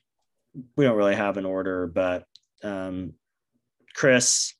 [0.75, 2.25] we don't really have an order, but
[2.63, 3.13] um,
[3.95, 4.53] Chris,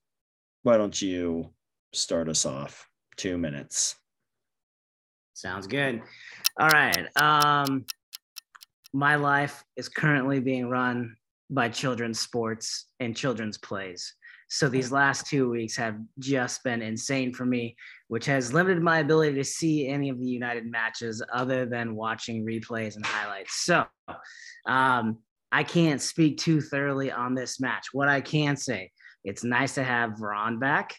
[0.62, 1.50] why don't you
[1.92, 2.88] start us off?
[3.18, 3.96] Two minutes.
[5.34, 6.02] Sounds good.
[6.60, 7.08] All right.
[7.16, 7.86] Um,
[8.94, 11.16] my life is currently being run
[11.50, 14.14] by children's sports and children's plays.
[14.54, 17.78] So these last two weeks have just been insane for me,
[18.10, 22.46] which has limited my ability to see any of the United matches other than watching
[22.46, 23.64] replays and highlights.
[23.64, 23.86] So
[24.66, 25.20] um,
[25.54, 27.88] I can't speak too thoroughly on this match.
[27.94, 28.92] What I can say,
[29.24, 30.98] it's nice to have Varane back.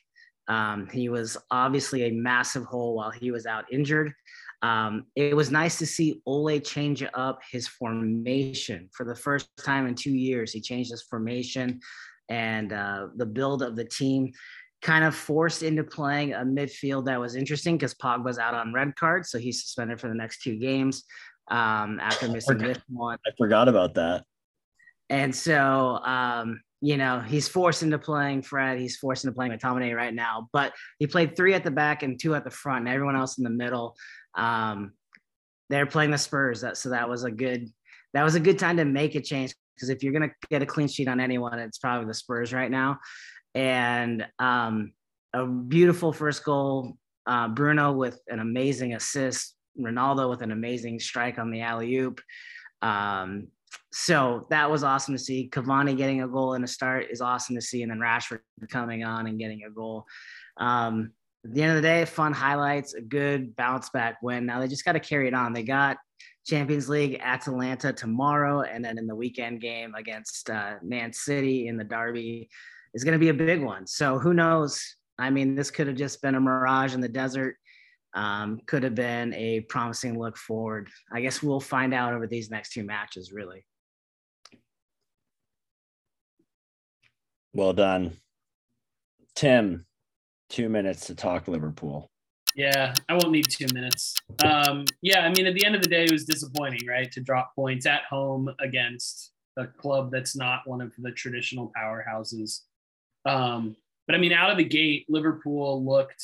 [0.49, 4.15] Um, he was obviously a massive hole while he was out injured.
[4.63, 9.87] Um, it was nice to see Ole change up his formation for the first time
[9.87, 10.53] in two years.
[10.53, 11.81] He changed his formation
[12.29, 14.33] and uh, the build of the team
[14.83, 18.95] kind of forced into playing a midfield that was interesting because Pogba's out on red
[18.97, 21.05] card, so he's suspended for the next two games
[21.51, 23.19] um, after missing this one.
[23.27, 24.25] I forgot about that.
[25.09, 28.79] And so, um, you know, he's forced into playing Fred.
[28.79, 30.49] He's forced into playing McTominay right now.
[30.53, 33.39] But he played three at the back and two at the front, and everyone else
[33.39, 33.95] in the middle.
[34.35, 34.93] Um,
[35.71, 36.63] they're playing the Spurs.
[36.63, 37.69] That so that was a good
[38.15, 40.67] that was a good time to make a change because if you're gonna get a
[40.67, 43.01] clean sheet on anyone, it's probably the Spurs right now.
[43.53, 44.93] And um,
[45.35, 46.97] a beautiful first goal.
[47.27, 49.57] Uh, Bruno with an amazing assist.
[49.77, 52.21] Ronaldo with an amazing strike on the alley oop.
[52.81, 53.49] Um,
[53.93, 55.51] so that was awesome to see.
[55.51, 58.41] Cavani getting a goal in a start is awesome to see, and then Rashford
[58.71, 60.05] coming on and getting a goal.
[60.59, 61.11] Um,
[61.45, 64.47] at the end of the day, fun highlights, a good bounce back win.
[64.47, 65.53] Now they just got to carry it on.
[65.53, 65.97] They got
[66.47, 71.77] Champions League Atalanta tomorrow, and then in the weekend game against uh, Man City in
[71.77, 72.49] the Derby
[72.95, 73.87] is going to be a big one.
[73.87, 74.83] So who knows?
[75.19, 77.57] I mean, this could have just been a mirage in the desert.
[78.15, 80.91] Um, could have been a promising look forward.
[81.13, 83.65] I guess we'll find out over these next two matches, really.
[87.55, 88.17] Well done.
[89.35, 89.87] Tim,
[90.51, 92.12] two minutes to talk Liverpool.
[92.55, 94.15] Yeah, I won't need two minutes.
[94.45, 97.11] Um, yeah, I mean, at the end of the day, it was disappointing, right?
[97.13, 102.61] To drop points at home against a club that's not one of the traditional powerhouses.
[103.25, 103.77] Um,
[104.07, 106.23] but I mean, out of the gate, Liverpool looked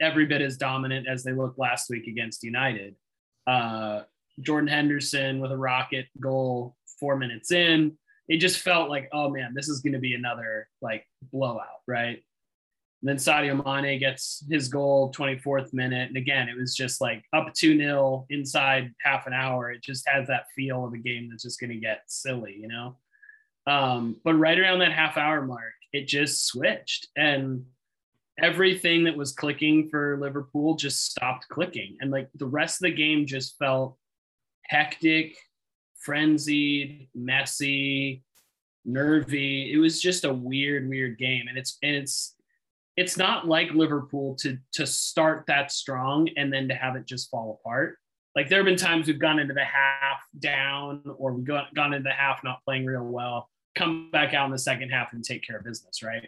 [0.00, 2.96] every bit as dominant as they looked last week against United.
[3.46, 4.02] Uh,
[4.40, 7.96] Jordan Henderson with a rocket goal four minutes in.
[8.28, 12.22] It just felt like, oh man, this is going to be another like blowout, right?
[13.04, 16.08] And then Sadio Mane gets his goal 24th minute.
[16.08, 19.70] And again, it was just like up 2 0 inside half an hour.
[19.70, 22.66] It just has that feel of a game that's just going to get silly, you
[22.66, 22.96] know?
[23.66, 27.08] Um, but right around that half hour mark, it just switched.
[27.14, 27.66] And
[28.38, 31.98] everything that was clicking for Liverpool just stopped clicking.
[32.00, 33.98] And like the rest of the game just felt
[34.62, 35.36] hectic,
[35.98, 38.22] frenzied, messy,
[38.86, 39.74] nervy.
[39.74, 41.48] It was just a weird, weird game.
[41.50, 42.34] And it's and it's
[42.96, 47.30] it's not like Liverpool to to start that strong and then to have it just
[47.30, 47.98] fall apart.
[48.36, 51.94] Like there have been times we've gone into the half down or we've gone, gone
[51.94, 55.24] into the half not playing real well, come back out in the second half and
[55.24, 56.26] take care of business, right?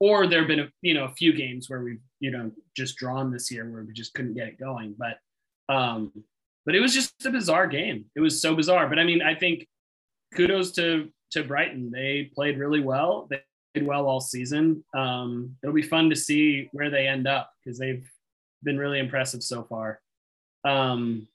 [0.00, 2.96] Or there have been a, you know a few games where we've you know just
[2.96, 4.94] drawn this year where we just couldn't get it going.
[4.98, 5.18] But
[5.74, 6.12] um,
[6.66, 8.06] but it was just a bizarre game.
[8.16, 8.88] It was so bizarre.
[8.88, 9.66] But I mean, I think
[10.34, 11.90] kudos to to Brighton.
[11.90, 13.26] They played really well.
[13.30, 13.40] They
[13.82, 14.84] well all season.
[14.94, 18.08] Um, it'll be fun to see where they end up because they've
[18.62, 20.00] been really impressive so far.
[20.64, 21.28] Um,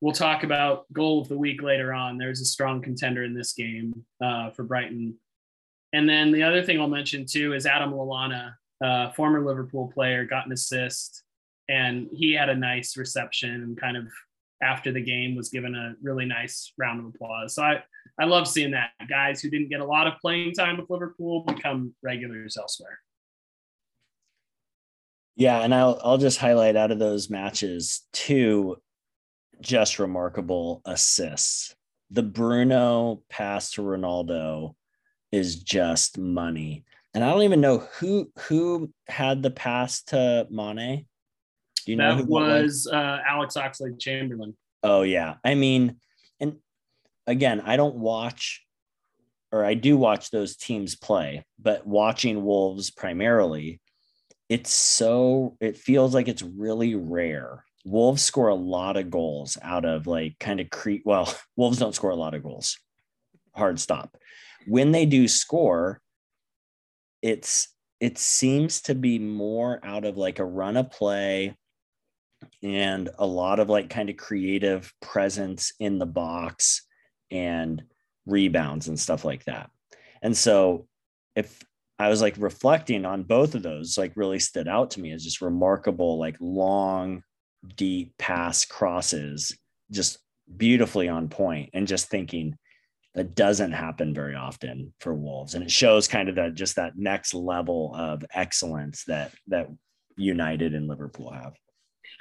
[0.00, 2.18] we'll talk about goal of the week later on.
[2.18, 5.16] There's a strong contender in this game uh, for Brighton.
[5.92, 10.24] And then the other thing I'll mention too is Adam Lallana, uh, former Liverpool player,
[10.24, 11.22] got an assist,
[11.68, 14.08] and he had a nice reception and kind of
[14.62, 17.54] after the game was given a really nice round of applause.
[17.54, 17.82] So I,
[18.18, 21.44] I love seeing that guys who didn't get a lot of playing time with Liverpool
[21.44, 22.98] become regulars elsewhere.
[25.36, 28.76] Yeah, and I'll I'll just highlight out of those matches two
[29.60, 31.74] just remarkable assists.
[32.10, 34.74] The Bruno pass to Ronaldo
[35.32, 36.84] is just money.
[37.12, 41.06] And I don't even know who who had the pass to Mane.
[41.86, 42.88] Do you know that was, was?
[42.92, 44.56] Uh, Alex Oxlade Chamberlain.
[44.82, 45.96] Oh yeah, I mean,
[46.40, 46.56] and
[47.26, 48.62] again, I don't watch,
[49.52, 53.80] or I do watch those teams play, but watching Wolves primarily,
[54.48, 59.84] it's so it feels like it's really rare Wolves score a lot of goals out
[59.84, 61.02] of like kind of creep.
[61.04, 62.78] Well, Wolves don't score a lot of goals.
[63.54, 64.16] Hard stop.
[64.66, 66.00] When they do score,
[67.22, 67.68] it's
[68.00, 71.56] it seems to be more out of like a run of play
[72.66, 76.82] and a lot of like kind of creative presence in the box
[77.30, 77.84] and
[78.26, 79.70] rebounds and stuff like that.
[80.20, 80.88] And so
[81.36, 81.62] if
[82.00, 85.22] I was like reflecting on both of those, like really stood out to me as
[85.22, 87.22] just remarkable, like long
[87.76, 89.56] deep pass crosses
[89.92, 90.18] just
[90.56, 92.56] beautifully on point and just thinking
[93.14, 96.92] that doesn't happen very often for wolves and it shows kind of that just that
[96.96, 99.68] next level of excellence that that
[100.16, 101.54] united and liverpool have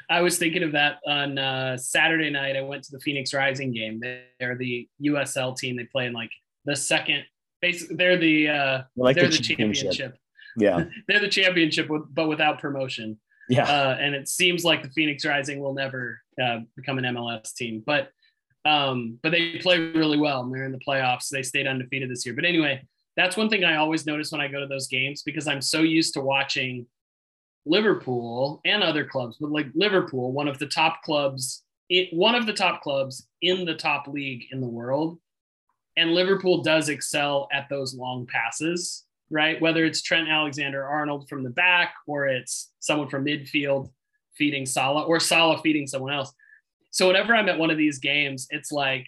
[0.09, 3.71] i was thinking of that on uh, saturday night i went to the phoenix rising
[3.71, 6.31] game they're the usl team they play in like
[6.65, 7.23] the second
[7.61, 9.91] basically they're the uh like they're the, the championship.
[9.91, 10.17] championship
[10.57, 13.17] yeah they're the championship but without promotion
[13.49, 13.63] yeah.
[13.63, 17.83] Uh, and it seems like the Phoenix Rising will never uh, become an MLS team,
[17.85, 18.09] but
[18.65, 21.29] um, but they play really well and they're in the playoffs.
[21.29, 22.33] They stayed undefeated this year.
[22.33, 22.83] But anyway,
[23.15, 25.81] that's one thing I always notice when I go to those games because I'm so
[25.81, 26.87] used to watching
[27.65, 32.45] Liverpool and other clubs, but like Liverpool, one of the top clubs, it, one of
[32.45, 35.17] the top clubs in the top league in the world.
[35.97, 39.59] And Liverpool does excel at those long passes right?
[39.61, 43.89] Whether it's Trent Alexander Arnold from the back or it's someone from midfield
[44.37, 46.33] feeding Salah or Salah feeding someone else.
[46.91, 49.07] So whenever I'm at one of these games, it's like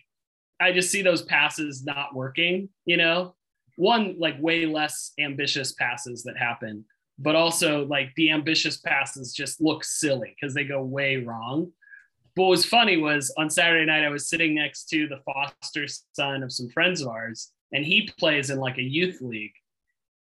[0.60, 3.36] I just see those passes not working, you know?
[3.76, 6.86] One like way less ambitious passes that happen,
[7.20, 11.72] but also like the ambitious passes just look silly because they go way wrong.
[12.36, 15.88] But what was funny was on Saturday night, I was sitting next to the foster
[16.14, 19.54] son of some friends of ours, and he plays in like a youth league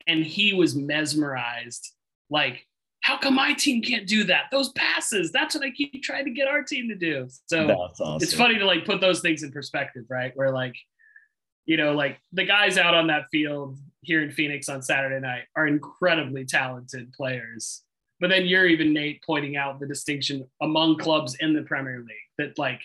[0.07, 1.93] and he was mesmerized
[2.31, 2.67] like
[3.03, 6.31] how come my team can't do that those passes that's what i keep trying to
[6.31, 8.19] get our team to do so awesome.
[8.21, 10.77] it's funny to like put those things in perspective right where like
[11.67, 15.45] you know like the guys out on that field here in phoenix on saturday night
[15.55, 17.83] are incredibly talented players
[18.21, 22.17] but then you're even nate pointing out the distinction among clubs in the premier league
[22.39, 22.81] that like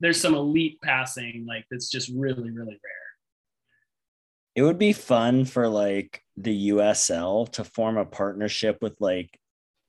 [0.00, 2.98] there's some elite passing like that's just really really rare
[4.58, 9.38] it would be fun for like the USL to form a partnership with like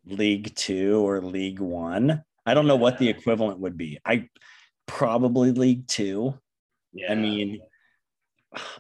[0.05, 2.23] League Two or League One.
[2.45, 3.97] I don't know what the equivalent would be.
[4.05, 4.29] I
[4.85, 6.35] probably League Two.
[6.93, 7.11] Yeah.
[7.11, 7.61] I mean,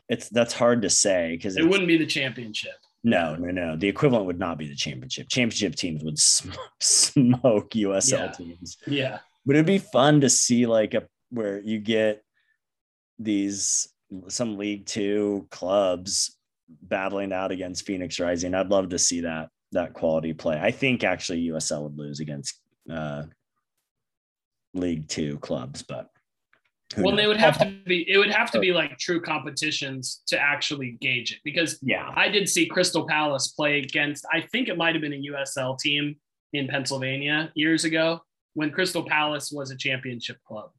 [0.09, 2.73] it's that's hard to say because it wouldn't be the championship.
[3.03, 3.77] No, no, no.
[3.77, 5.29] The equivalent would not be the championship.
[5.29, 8.31] Championship teams would sm- smoke USL yeah.
[8.31, 8.77] teams.
[8.85, 9.19] Yeah.
[9.45, 12.23] But it'd be fun to see like a where you get
[13.17, 13.87] these
[14.27, 16.35] some League Two clubs
[16.67, 18.53] battling out against Phoenix Rising.
[18.53, 20.59] I'd love to see that that quality play.
[20.59, 22.59] I think actually USL would lose against
[22.91, 23.23] uh,
[24.73, 26.09] League Two clubs, but
[26.95, 27.17] Who Well, knows?
[27.21, 28.09] they would have to be.
[28.09, 32.11] It would have to be like true competitions to actually gauge it because Yeah.
[32.15, 34.25] I did see Crystal Palace play against.
[34.33, 36.15] I think it might have been a USL team
[36.53, 38.21] in Pennsylvania years ago
[38.55, 40.71] when Crystal Palace was a championship club,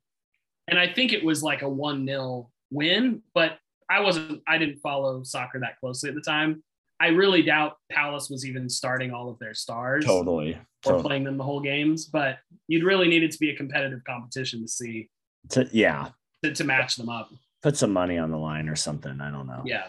[0.66, 3.22] and I think it was like a one 0 win.
[3.34, 3.58] But
[3.88, 4.42] I wasn't.
[4.48, 6.62] I didn't follow soccer that closely at the time.
[6.98, 10.52] I really doubt Palace was even starting all of their stars Totally.
[10.54, 11.02] or totally.
[11.02, 12.04] playing them the whole games.
[12.06, 12.38] But
[12.68, 15.08] you'd really need it to be a competitive competition to see
[15.50, 16.10] To- yeah.
[16.44, 17.30] to, to match them up.
[17.62, 19.20] Put some money on the line or something.
[19.20, 19.62] I don't know.
[19.66, 19.86] Yeah.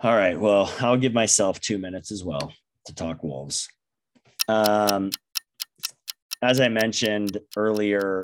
[0.00, 0.38] All right.
[0.38, 2.52] Well, I'll give myself two minutes as well
[2.84, 3.68] to talk Wolves.
[4.48, 5.10] Um,
[6.42, 8.22] as I mentioned earlier,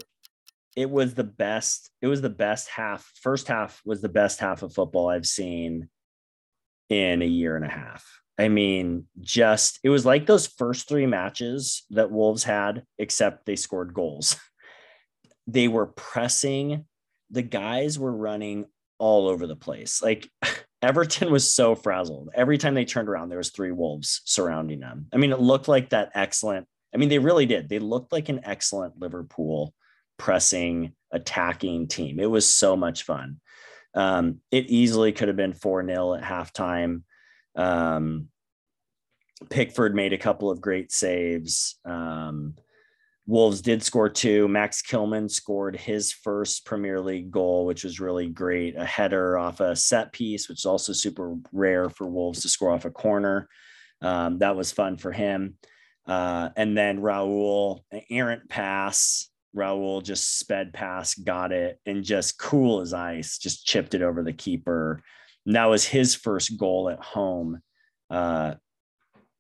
[0.77, 1.91] it was the best.
[2.01, 3.11] It was the best half.
[3.23, 5.89] First half was the best half of football I've seen
[6.89, 8.07] in a year and a half.
[8.39, 13.57] I mean, just it was like those first three matches that Wolves had, except they
[13.57, 14.37] scored goals.
[15.47, 16.87] They were pressing.
[17.31, 18.67] The guys were running
[18.99, 20.03] all over the place.
[20.03, 20.29] Like
[20.83, 22.31] Everton was so frazzled.
[22.35, 25.07] Every time they turned around, there was three wolves surrounding them.
[25.13, 26.67] I mean, it looked like that excellent.
[26.95, 27.69] I mean, they really did.
[27.69, 29.75] They looked like an excellent Liverpool
[30.19, 32.21] pressing, attacking team.
[32.21, 33.41] It was so much fun.
[33.95, 37.03] Um, it easily could have been 4 0 at halftime.
[37.55, 38.29] Um,
[39.51, 41.79] Pickford made a couple of great saves.
[41.85, 42.55] Um,
[43.27, 44.49] Wolves did score two.
[44.49, 48.77] Max Kilman scored his first Premier League goal, which was really great.
[48.77, 52.71] A header off a set piece, which is also super rare for Wolves to score
[52.71, 53.49] off a corner.
[54.01, 55.57] Um, that was fun for him.
[56.07, 59.29] Uh, and then Raul, an errant pass.
[59.57, 64.23] Raul just sped past, got it, and just cool as ice, just chipped it over
[64.25, 65.01] the keeper.
[65.47, 67.61] And that was his first goal at home.
[68.11, 68.55] Uh,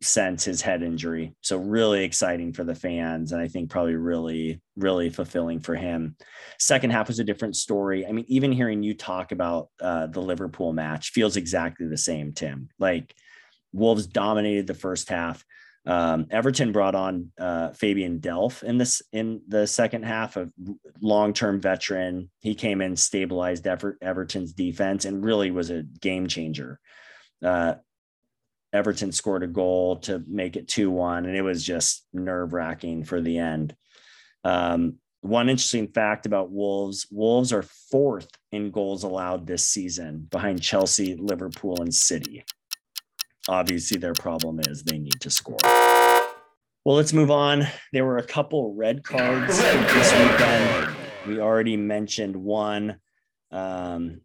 [0.02, 1.34] since his head injury.
[1.40, 3.32] So really exciting for the fans.
[3.32, 6.16] And I think probably really, really fulfilling for him.
[6.58, 8.04] Second half was a different story.
[8.06, 12.32] I mean, even hearing you talk about uh, the Liverpool match feels exactly the same,
[12.32, 12.68] Tim.
[12.78, 13.14] Like
[13.72, 15.44] Wolves dominated the first half.
[15.84, 20.48] Um, Everton brought on uh, Fabian Delph in this in the second half, a
[21.00, 22.30] long-term veteran.
[22.40, 26.78] He came in, stabilized Ever- Everton's defense, and really was a game changer.
[27.42, 27.74] Uh,
[28.72, 33.04] Everton scored a goal to make it 2 1, and it was just nerve wracking
[33.04, 33.76] for the end.
[34.44, 40.60] Um, one interesting fact about Wolves Wolves are fourth in goals allowed this season behind
[40.60, 42.44] Chelsea, Liverpool, and City.
[43.48, 45.58] Obviously, their problem is they need to score.
[46.84, 47.66] Well, let's move on.
[47.92, 50.96] There were a couple red cards this weekend.
[51.28, 52.98] We already mentioned one.
[53.52, 54.22] Um,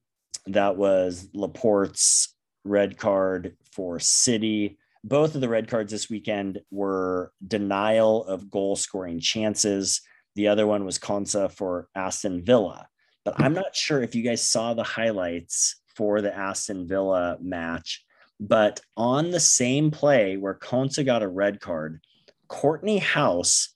[0.48, 2.34] that was Laporte's
[2.68, 4.78] red card for City.
[5.04, 10.02] Both of the red cards this weekend were denial of goal scoring chances.
[10.36, 12.88] The other one was Konsa for Aston Villa.
[13.24, 18.04] But I'm not sure if you guys saw the highlights for the Aston Villa match.
[18.40, 22.02] But on the same play where Konsa got a red card,
[22.50, 23.70] Kortney Hause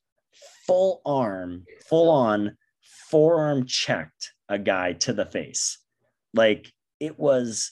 [0.66, 2.58] full arm, full on
[3.10, 5.78] forearm checked a guy to the face.
[6.34, 7.72] Like it was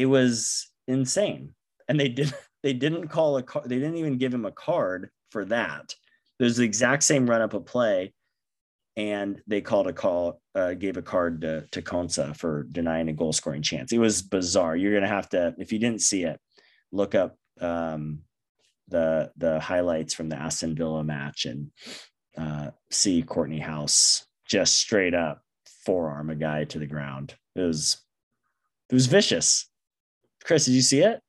[0.00, 1.54] it was insane.
[1.88, 2.32] And they did
[2.62, 5.94] they didn't call a car they didn't even give him a card for that.
[6.38, 8.14] There's the exact same run up of play.
[8.96, 13.12] And they called a call uh, gave a card to, to Konsa for denying a
[13.12, 13.92] goal scoring chance.
[13.92, 14.74] It was bizarre.
[14.74, 16.40] You're gonna have to if you didn't see it
[16.92, 18.20] look up um,
[18.88, 21.70] the the highlights from the Aston Villa match and
[22.36, 25.42] uh, see Kortney Hause just straight up
[25.84, 27.34] forearm a guy to the ground.
[27.54, 27.98] It was
[28.90, 29.69] it was vicious
[30.44, 31.20] Chris, did you see it?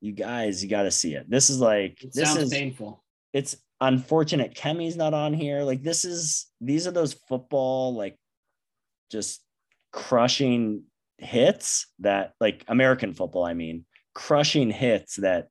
[0.00, 1.30] You guys, you got to see it.
[1.30, 3.02] This is like It this is painful.
[3.32, 5.62] it's unfortunate Kemi's not on here.
[5.62, 8.16] Like this is these are those football like
[9.10, 9.42] just
[9.92, 10.84] crushing
[11.18, 15.48] hits that like American football, I mean, crushing hits that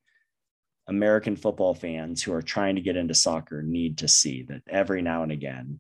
[0.88, 5.02] American football fans who are trying to get into soccer need to see that every
[5.02, 5.80] now and again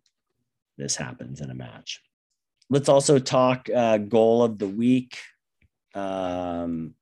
[0.77, 2.01] this happens in a match.
[2.69, 5.17] Let's also talk uh, goal of the week.
[5.93, 6.95] Um,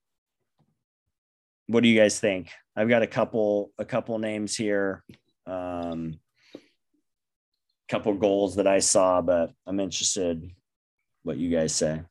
[1.67, 2.49] what do you guys think?
[2.75, 5.03] I've got a couple a couple names here.
[5.45, 6.19] Um,
[7.89, 10.51] couple goals that I saw, but I'm interested
[11.23, 12.01] what you guys say.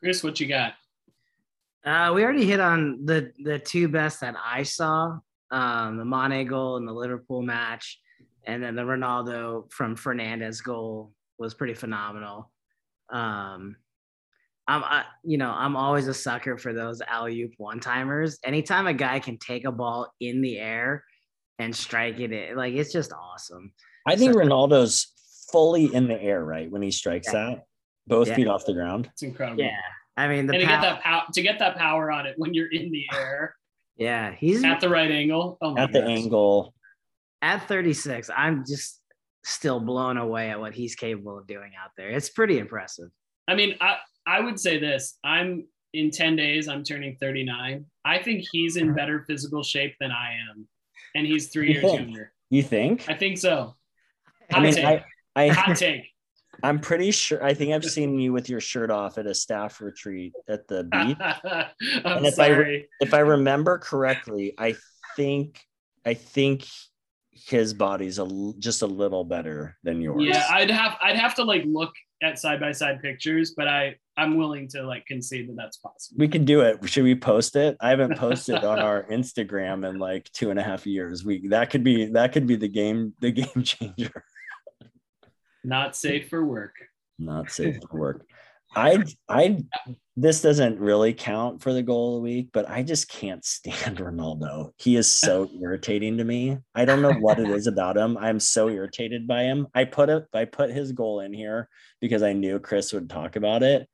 [0.00, 0.74] Chris, what you got?
[1.84, 5.18] Uh, we already hit on the the two best that I saw,
[5.50, 8.00] um, the Mane goal and the Liverpool match,
[8.46, 12.50] and then the Ronaldo from Fernandes goal was pretty phenomenal.
[13.10, 13.76] Um,
[14.68, 18.38] I'm, I, you know, I'm always a sucker for those alley oop one timers.
[18.44, 21.04] Anytime a guy can take a ball in the air
[21.58, 23.72] and strike it, in, like it's just awesome.
[24.06, 25.12] I think So- Ronaldo's
[25.50, 26.70] fully in the air, right?
[26.70, 27.46] When he strikes Yeah.
[27.46, 27.64] that,
[28.06, 28.34] both Yeah.
[28.36, 29.08] feet off the ground.
[29.12, 29.62] It's incredible.
[29.64, 29.70] Yeah.
[30.18, 32.34] I mean the and to pow- get that power to get that power on it
[32.36, 33.54] when you're in the air
[33.96, 35.58] yeah, he's at the right angle.
[35.60, 36.72] Oh my At the angle.
[37.42, 38.30] at 36.
[38.36, 39.00] I'm just
[39.44, 42.10] still blown away at what he's capable of doing out there.
[42.10, 43.08] It's pretty impressive.
[43.48, 43.96] I mean, I
[44.28, 45.18] I would say this.
[45.24, 47.86] I'm in 10 days, I'm turning 39.
[48.04, 48.96] I think he's in uh-huh.
[48.96, 50.68] better physical shape than I am.
[51.14, 52.00] And he's three You years think?
[52.00, 52.32] younger.
[52.50, 53.06] You think?
[53.08, 53.74] I think so.
[54.50, 54.84] I Hot mean, take.
[54.84, 55.04] I,
[55.34, 56.02] I, Hot take.
[56.62, 57.42] I'm pretty sure.
[57.42, 60.84] I think I've seen you with your shirt off at a staff retreat at the
[60.92, 61.16] beach.
[62.04, 62.88] I'm And if I sorry.
[63.00, 64.74] if I remember correctly, I
[65.16, 65.60] think
[66.04, 66.66] I think
[67.30, 70.24] his body's a l- just a little better than yours.
[70.24, 73.94] yeah, I'd have I'd have to like look at side by side pictures, but I
[74.18, 76.16] I'm willing to like concede that that's possible.
[76.18, 76.86] we can do it.
[76.88, 77.76] Should we post it?
[77.80, 81.24] I haven't posted on our Instagram in like two and a half years.
[81.24, 84.24] We that could be that could be the game the game changer.
[85.62, 86.74] Not safe for work.
[87.18, 88.26] Not safe for work.
[88.74, 89.58] I I
[90.16, 93.98] this doesn't really count for the goal of the week, but I just can't stand
[93.98, 94.72] Ronaldo.
[94.78, 96.58] He is so irritating to me.
[96.74, 98.18] I don't know what it is about him.
[98.18, 99.68] I'm so irritated by him.
[99.76, 101.68] I put it I put his goal in here
[102.00, 103.88] because I knew Chris would talk about it.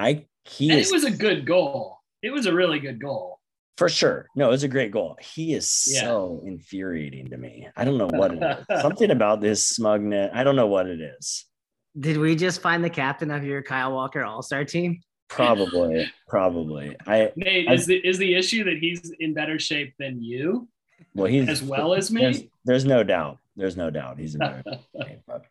[0.00, 1.98] I he And is it was a good goal.
[2.22, 3.38] It was a really good goal.
[3.76, 4.26] for sure.
[4.36, 5.16] No, it was a great goal.
[5.20, 6.00] He is Yeah.
[6.02, 7.68] so infuriating to me.
[7.76, 8.80] I don't know what it is.
[8.82, 10.30] Something about this smugness.
[10.34, 11.46] I don't know what it is.
[11.98, 15.00] Did we just find the captain of your Kyle Walker All Star team?
[15.28, 16.96] Probably, probably.
[17.06, 20.68] I Nate, I- is the is the issue that he's in better shape than you
[21.14, 22.50] well he's as well as there's, me?
[22.64, 23.38] there's no doubt.
[23.56, 24.62] There's no doubt he's in better
[25.02, 25.44] shape, but-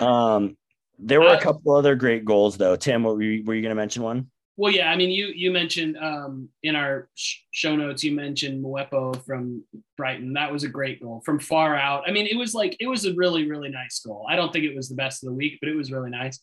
[0.00, 0.56] Um,
[0.98, 2.76] there were a Uh, couple other great goals though.
[2.76, 4.30] Tim, what were you, were you going to mention one?
[4.56, 8.64] Well, yeah, I mean, you you mentioned um, in our sh- show notes, you mentioned
[8.64, 9.62] Maupay from
[9.96, 10.32] Brighton.
[10.32, 12.02] That was a great goal from far out.
[12.08, 14.26] I mean, it was like it was a really really nice goal.
[14.28, 16.40] I don't think it was the best of the week, but it was really nice.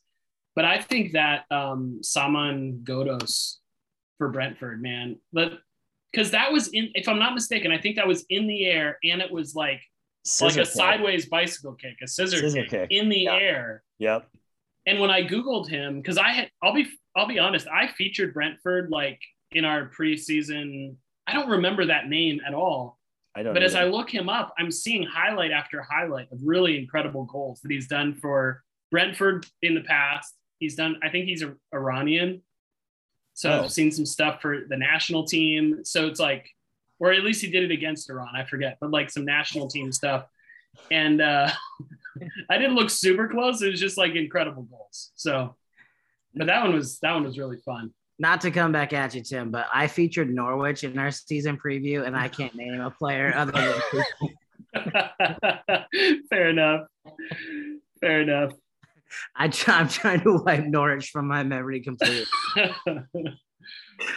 [0.56, 3.56] But I think that um, Saman Ghoddos
[4.18, 5.60] for Brentford, man, but
[6.14, 8.98] because that was in, if I'm not mistaken, I think that was in the air
[9.04, 9.82] and it was like
[10.24, 10.74] Scissor like a kick.
[10.74, 12.92] sideways bicycle kick, a scissor, Scissor kick, kick.
[12.92, 13.36] in the Yeah.
[13.36, 13.84] air.
[14.00, 14.30] Yep.
[14.86, 18.34] And when I googled him, because I had, I'll be, I'll be honest, I featured
[18.34, 19.20] Brentford like
[19.52, 20.96] in our preseason.
[21.28, 23.00] I don't remember that name at all.
[23.36, 23.54] I don't.
[23.54, 27.62] But as I look him up, I'm seeing highlight after highlight of really incredible goals
[27.62, 30.36] that he's done for Brentford in the past.
[30.60, 32.42] He's done, I think he's a Iranian.
[33.34, 33.64] So Oh.
[33.64, 35.84] I've seen some stuff for the national team.
[35.84, 36.50] So it's like,
[37.00, 38.36] or at least he did it against Iran.
[38.36, 40.26] I forget, but like some national team stuff.
[40.92, 41.50] And uh,
[42.50, 43.62] I didn't look super close.
[43.62, 45.12] It was just like incredible goals.
[45.16, 45.56] So,
[46.34, 47.94] but that one was that one was really fun.
[48.18, 52.06] Not to come back at you, Tim, but I featured Norwich in our season preview,
[52.06, 54.04] and I can't name a player other than
[56.30, 56.88] Fair enough.
[58.00, 58.54] Fair enough.
[59.36, 62.26] I, I'm trying to wipe Norwich from my memory completely.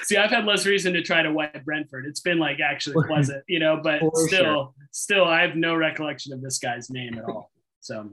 [0.02, 2.06] See, I've had less reason to try to wipe Brentford.
[2.06, 4.74] It's been like actually pleasant, you know, but For still, sure.
[4.92, 7.50] still, I have no recollection of this guy's name at all.
[7.80, 8.10] So,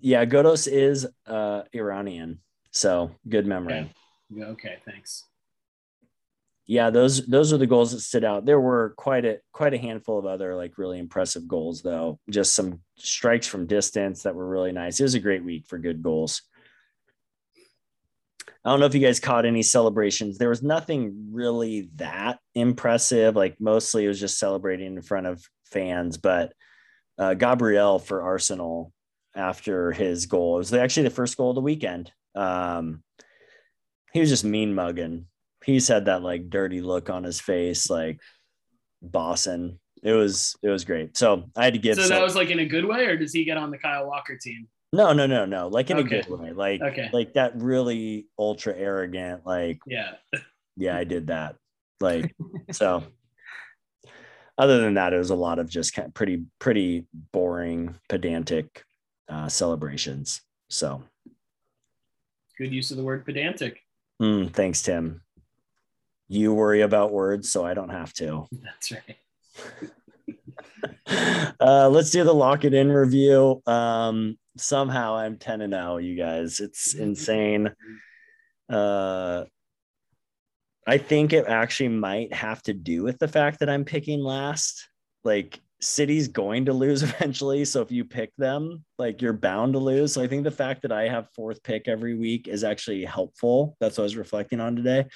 [0.00, 2.40] yeah, Ghoddos is uh, Iranian,
[2.70, 3.92] so good memory.
[4.32, 5.24] okay, okay thanks.
[6.66, 9.78] yeah those those are the goals that stood out there were quite a quite a
[9.78, 14.46] handful of other like really impressive goals though just some strikes from distance that were
[14.48, 16.42] really nice it was a great week for good goals
[18.64, 23.36] i don't know if you guys caught any celebrations there was nothing really that impressive
[23.36, 26.52] like mostly it was just celebrating in front of fans but
[27.18, 28.92] uh, gabriel for arsenal
[29.34, 33.02] after his goal it was actually the first goal of the weekend um,
[34.12, 35.26] he was just mean mugging
[35.64, 38.20] he's had that like dirty look on his face, like
[39.02, 39.78] bossing.
[40.02, 41.16] It was it was great.
[41.16, 43.16] So I had to give So some- that was like in a good way, or
[43.16, 44.68] does he get on the Kyle Walker team?
[44.92, 46.18] No no no no like in Okay.
[46.18, 47.08] a good way like Okay.
[47.12, 50.12] like that really ultra arrogant like Yeah.
[50.76, 51.56] yeah I did that
[52.00, 52.34] like
[52.72, 53.04] so
[54.58, 58.84] other than that it was a lot of just kind of pretty pretty boring pedantic
[59.28, 61.02] uh, celebrations so
[62.58, 63.80] Good use of the word pedantic.
[64.20, 65.22] mm, thanks Tim
[66.28, 69.16] you worry about words so I don't have to That's right.
[71.60, 73.62] uh, let's do the lock it in review.
[73.66, 76.60] Um, somehow I'm 10 and 0, you guys.
[76.60, 77.72] It's insane.
[78.68, 79.44] Uh,
[80.86, 84.88] I think it actually might have to do with the fact that I'm picking last.
[85.24, 87.64] Like, City's going to lose eventually.
[87.64, 90.12] So if you pick them, like you're bound to lose.
[90.12, 93.76] So I think the fact that I have fourth pick every week is actually helpful.
[93.80, 95.06] That's what I was reflecting on today.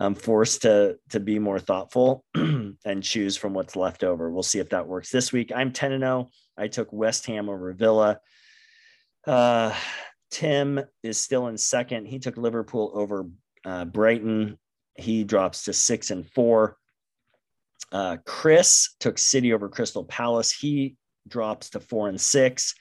[0.00, 4.30] I'm forced to to be more thoughtful and choose from what's left over.
[4.30, 5.50] We'll see if that works this week.
[5.54, 6.28] I'm 10 and 0.
[6.56, 8.20] I took West Ham over Villa.
[9.26, 9.74] Uh,
[10.30, 12.06] Tim is still in second.
[12.06, 13.26] He took Liverpool over
[13.64, 14.58] uh, Brighton.
[14.94, 16.76] He drops to six and four.
[17.90, 20.52] Uh, Chris took City over Crystal Palace.
[20.52, 20.96] He
[21.26, 22.74] drops to four and six.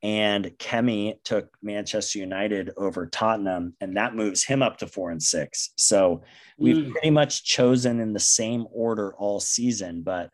[0.00, 5.20] And Kemi took Manchester United over Tottenham, and that moves him up to four and
[5.20, 5.70] six.
[5.76, 6.22] So
[6.56, 6.92] we've mm.
[6.92, 10.02] pretty much chosen in the same order all season.
[10.02, 10.30] But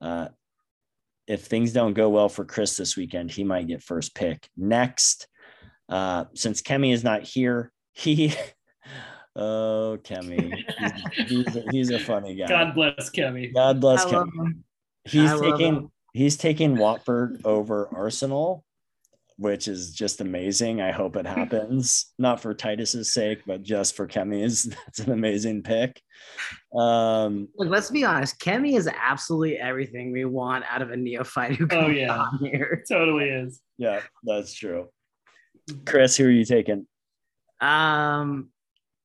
[0.00, 0.28] uh,
[1.28, 4.48] if things don't go well for Chris this weekend, he might get first pick.
[4.56, 5.28] Next,
[5.88, 8.32] uh, since Kemi is not here, he
[9.36, 12.48] oh Kemi, he's, he's, a, he's, a, funny guy.
[12.48, 13.54] God bless Kemi.
[13.54, 14.62] God bless Kemi.
[15.04, 18.64] He's taking he's taking Watford over Arsenal
[19.38, 20.80] which is just amazing.
[20.80, 24.64] I hope it happens, not for Titus's sake, but just for Kemi's.
[24.86, 26.02] That's an amazing pick.
[26.76, 28.40] Um, Look, let's be honest.
[28.40, 32.18] Kemi is absolutely everything we want out of a neophyte who comes oh, yeah.
[32.18, 32.84] on here.
[32.90, 33.62] Totally is.
[33.78, 34.88] Yeah, that's true.
[35.86, 36.86] Chris, who are you taking?
[37.60, 38.48] Um,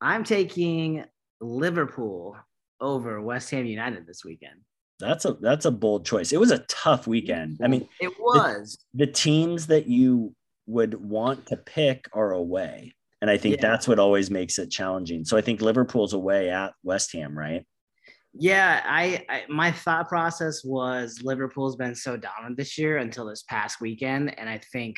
[0.02, 1.06] I'm taking
[1.42, 2.36] Liverpool
[2.82, 4.62] over West Ham United this weekend.
[5.04, 6.32] That's a that's a bold choice.
[6.32, 7.60] It was a tough weekend.
[7.64, 8.78] I mean, it was.
[8.94, 10.36] The, the teams that you
[10.66, 12.94] would want to pick are away.
[13.22, 13.62] And I think yeah.
[13.62, 15.24] that's what always makes it challenging.
[15.24, 17.66] So I think Liverpool's away at West Ham, right?
[18.34, 23.44] Yeah, I, I, my thought process was Liverpool's been so dominant this year until this
[23.44, 24.98] past weekend, and I think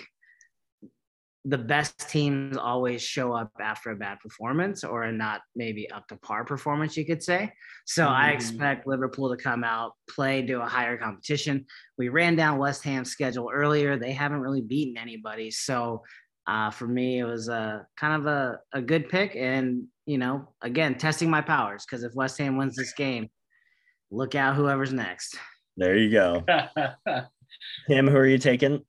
[1.47, 6.07] the best teams always show up after a bad performance or a not maybe up
[6.07, 7.51] to par performance, you could say.
[7.85, 8.13] So mm-hmm.
[8.13, 11.65] I expect Liverpool to come out, play, do a higher competition.
[11.99, 13.95] We ran down West Ham's schedule earlier.
[13.95, 15.51] They haven't really beaten anybody.
[15.51, 16.01] So
[16.47, 19.35] uh, for me, it was a kind of a, a good pick.
[19.35, 23.29] And, you know, again, testing my powers because if West Ham wins this game,
[24.09, 25.37] look out whoever's next.
[25.77, 26.43] There you go.
[27.87, 28.83] Tim, who are you taking?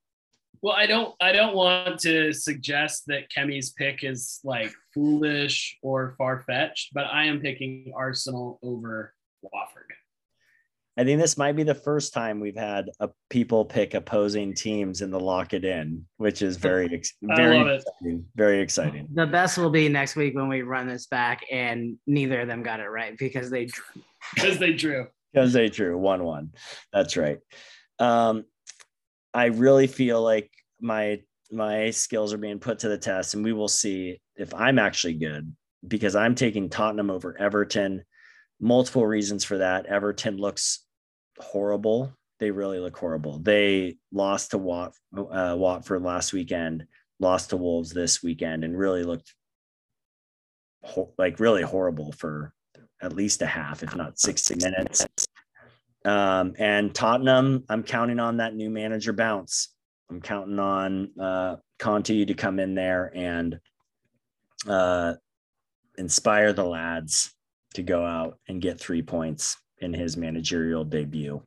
[0.62, 6.14] Well, I don't I don't want to suggest that Kemi's pick is like foolish or
[6.18, 9.92] far fetched, but I am picking Arsenal over Watford.
[10.98, 15.02] I think this might be the first time we've had a people pick opposing teams
[15.02, 16.86] in the lock it in, which is very
[17.22, 19.09] very exciting, very exciting.
[19.12, 22.62] The best will be next week when we run this back and neither of them
[22.62, 23.68] got it right because they
[24.34, 26.52] because they drew because they drew one one.
[26.94, 27.40] That's right.
[27.98, 28.44] Um,
[29.37, 31.20] I really feel like my
[31.53, 35.14] my skills are being put to the test, and we will see if I'm actually
[35.14, 35.55] good
[35.87, 38.03] because I'm taking Tottenham over Everton.
[38.61, 39.84] Multiple reasons for that.
[39.84, 40.87] Everton looks
[41.39, 42.14] horrible.
[42.41, 43.39] They really look horrible.
[43.39, 46.87] They lost to Wat, uh, Watford last weekend,
[47.20, 49.34] lost to Wolves this weekend, and really looked
[50.82, 52.55] ho- like really horrible for
[53.03, 55.07] at least a half, if not 60 minutes.
[56.07, 59.74] Um, and Tottenham, I'm counting on that new manager bounce.
[60.09, 63.59] I'm counting on uh, Conte to come in there and
[64.68, 65.14] uh,
[65.98, 67.34] inspire the lads
[67.74, 71.42] to go out and get three points in his managerial debut.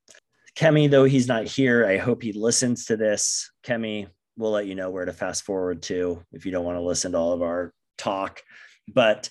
[0.58, 3.50] Kemi, though he's not here, I hope he listens to this.
[3.64, 6.82] Kemi, we'll let you know where to fast forward to if you don't want to
[6.82, 8.44] listen to all of our talk.
[8.90, 9.30] But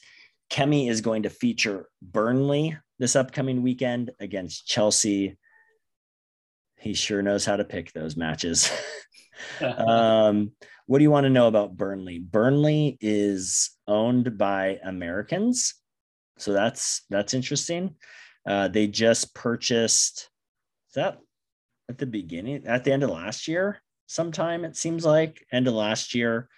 [0.50, 5.36] Kemi is going to feature Burnley this upcoming weekend against Chelsea.
[6.76, 8.70] He sure knows how to pick those matches.
[9.60, 10.52] um,
[10.86, 12.18] what do you want to know about Burnley?
[12.18, 15.74] Burnley is owned by Americans,
[16.38, 17.94] so that's that's interesting.
[18.46, 20.30] Uh, they just purchased.
[20.88, 21.18] Is that
[21.88, 23.82] at the beginning, at the end of last year?
[24.06, 26.48] Sometime it seems like end of last year.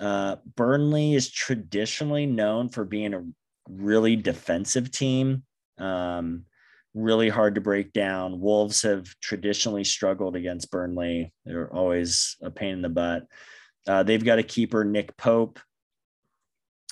[0.00, 3.24] Uh, Burnley is traditionally known for being a
[3.68, 5.44] really defensive team.
[5.80, 6.44] Um,
[6.94, 8.40] really hard to break down.
[8.40, 11.32] Wolves have traditionally struggled against Burnley.
[11.44, 13.26] They're always a pain in the butt.
[13.86, 15.58] Uh, they've got a keeper, Nick Pope.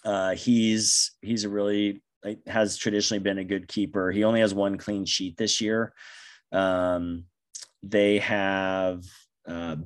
[0.05, 2.03] Uh, he's he's a really
[2.47, 4.11] has traditionally been a good keeper.
[4.11, 5.93] He only has one clean sheet this year.
[6.53, 7.25] Um,
[7.83, 9.05] they have
[9.47, 9.77] uh,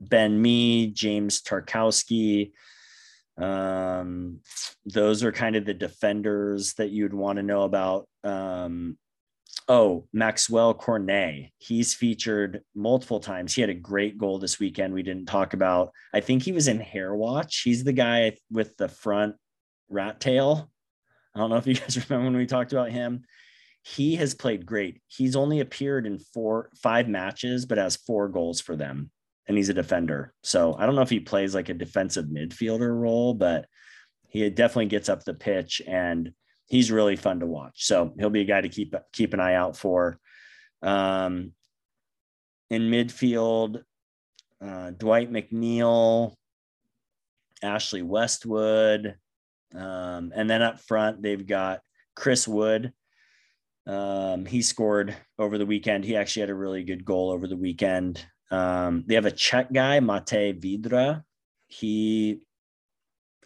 [0.00, 2.52] Ben Mee, James Tarkowski,
[3.36, 4.40] um,
[4.86, 8.06] those are kind of the defenders that you'd want to know about.
[8.22, 8.96] Um,
[9.68, 11.50] oh, Maxwell Cornet.
[11.58, 13.54] He's featured multiple times.
[13.54, 14.94] He had a great goal this weekend.
[14.94, 15.92] We didn't talk about.
[16.12, 17.62] I think he was in Hair Watch.
[17.62, 19.36] He's the guy with the front
[19.88, 20.70] rat tail.
[21.34, 23.24] I don't know if you guys remember when we talked about him.
[23.82, 25.02] He has played great.
[25.08, 29.10] He's only appeared in four, five matches, but has four goals for them
[29.46, 30.32] and he's a defender.
[30.42, 33.66] So I don't know if he plays like a defensive midfielder role, but
[34.28, 36.32] he definitely gets up the pitch and
[36.66, 37.86] he's really fun to watch.
[37.86, 40.18] So he'll be a guy to keep keep an eye out for.
[40.82, 41.52] Um,
[42.70, 43.82] in midfield,
[44.60, 46.34] uh, Dwight McNeil,
[47.62, 49.16] Ashley Westwood,
[49.74, 51.80] um, and then up front they've got
[52.16, 52.92] Chris Wood.
[53.86, 56.04] Um, he scored over the weekend.
[56.04, 58.24] He actually had a really good goal over the weekend.
[58.54, 61.24] Um, they have a Czech guy, Matej Vydra.
[61.66, 62.40] He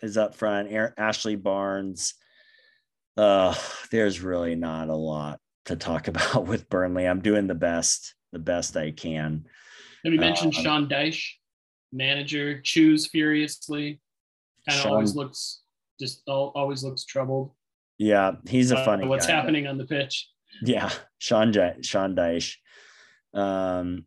[0.03, 0.71] is up front.
[0.99, 2.15] Ashley Barnes.
[3.17, 3.55] Uh,
[3.91, 7.07] there's really not a lot to talk about with Burnley.
[7.07, 9.47] I'm doing the best, the best I can.
[10.05, 11.25] Have you mentioned uh, Sean Dyche,
[11.93, 14.01] manager, chews furiously,
[14.69, 15.63] and always looks
[15.99, 17.53] just always looks troubled.
[17.99, 19.05] Yeah, he's a funny.
[19.05, 19.33] Uh, what's guy.
[19.33, 20.29] happening on the pitch?
[20.63, 21.53] Yeah, Sean
[21.83, 22.57] Sean Dyche.
[23.35, 24.07] Um,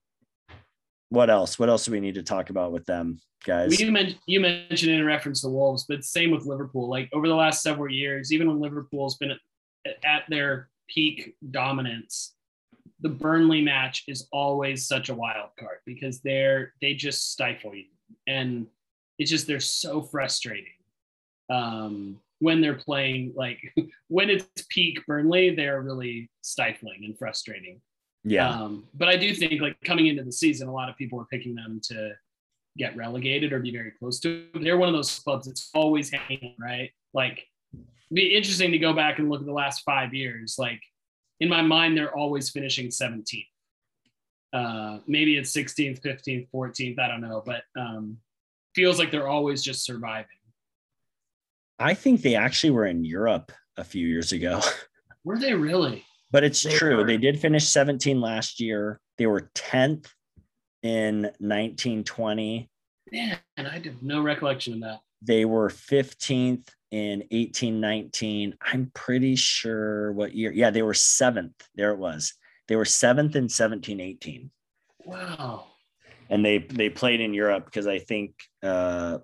[1.11, 1.59] what else?
[1.59, 3.77] What else do we need to talk about with them, guys?
[3.77, 6.89] You mentioned you mentioned in reference to Wolves, but same with Liverpool.
[6.89, 12.33] Like over the last several years, even when Liverpool's been at, at their peak dominance,
[13.01, 17.87] the Burnley match is always such a wild card because they're they just stifle you,
[18.27, 18.67] and
[19.19, 20.79] it's just they're so frustrating.
[21.49, 23.59] Um, when they're playing like
[24.07, 27.81] when it's peak Burnley, they're really stifling and frustrating.
[28.23, 28.49] Yeah.
[28.49, 31.25] Um, but I do think like coming into the season, a lot of people were
[31.25, 32.13] picking them to
[32.77, 34.45] get relegated or be very close to.
[34.53, 34.63] It.
[34.63, 36.91] They're one of those clubs that's always hanging, right?
[37.13, 37.45] Like,
[38.13, 40.55] be interesting to go back and look at the last five years.
[40.57, 40.81] Like,
[41.39, 43.45] in my mind, they're always finishing 17th.
[44.53, 46.99] Uh, maybe it's 16th, 15th, 14th.
[46.99, 48.17] I don't know, but um,
[48.75, 50.27] feels like they're always just surviving.
[51.79, 54.61] I think they actually were in Europe a few years ago.
[55.23, 56.03] Were they really?
[56.31, 56.97] But it's they true.
[56.97, 57.03] Were.
[57.05, 58.99] They did finish 17 last year.
[59.17, 60.07] They were 10th
[60.83, 62.69] in 1920.
[63.11, 64.99] Man, I have no recollection of that.
[65.21, 68.55] They were 15th in 1819.
[68.61, 70.51] I'm pretty sure what year.
[70.51, 71.53] Yeah, they were seventh.
[71.75, 72.33] There it was.
[72.67, 74.49] They were seventh in 1718.
[75.05, 75.65] Wow.
[76.29, 79.19] And they they played in Europe because I think uh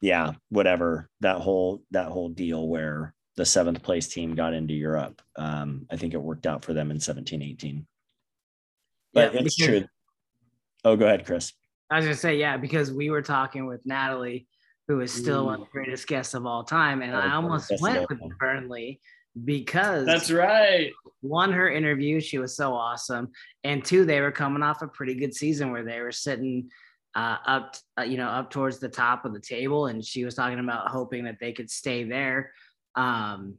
[0.00, 5.22] yeah, whatever that whole that whole deal where the seventh place team got into Europe.
[5.36, 7.86] Um, I think it worked out for them in 17, 18.
[9.14, 9.88] But yeah, it's because, true.
[10.84, 11.52] Oh, go ahead, Chris.
[11.90, 14.46] I was gonna say, yeah, because we were talking with Natalie,
[14.88, 15.46] who is still Ooh.
[15.46, 17.02] one of the greatest guests of all time.
[17.02, 19.00] And oh, I almost went with Burnley
[19.44, 20.90] because that's right.
[21.20, 23.30] One, her interview, she was so awesome.
[23.64, 26.70] And two, they were coming off a pretty good season where they were sitting
[27.14, 29.86] uh, up, uh, you know, up towards the top of the table.
[29.86, 32.52] And she was talking about hoping that they could stay there.
[32.94, 33.56] Um,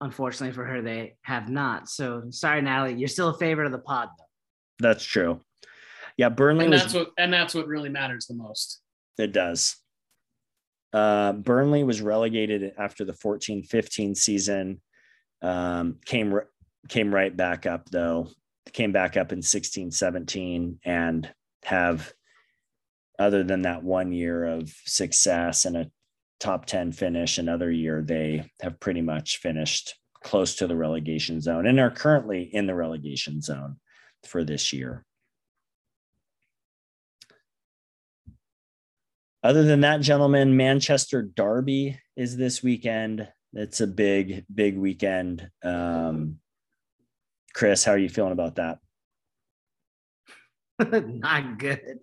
[0.00, 1.88] unfortunately for her, they have not.
[1.88, 4.88] So sorry, Natalie, you're still a favorite of the pod, though.
[4.88, 5.40] That's true.
[6.16, 6.64] Yeah, Burnley.
[6.64, 8.80] And that's was, what and that's what really matters the most.
[9.18, 9.76] It does.
[10.92, 14.80] Uh, Burnley was relegated after the 14-15 season.
[15.42, 16.38] Um, came
[16.88, 18.28] came right back up though.
[18.72, 21.32] Came back up in 16-17 and
[21.64, 22.12] have
[23.18, 25.90] other than that one year of success and a
[26.40, 31.66] top 10 finish another year they have pretty much finished close to the relegation zone
[31.66, 33.76] and are currently in the relegation zone
[34.26, 35.04] for this year.
[39.42, 43.28] Other than that gentlemen manchester derby is this weekend.
[43.52, 45.48] It's a big big weekend.
[45.62, 46.38] Um,
[47.54, 48.78] chris how are you feeling about that?
[51.04, 52.00] Not good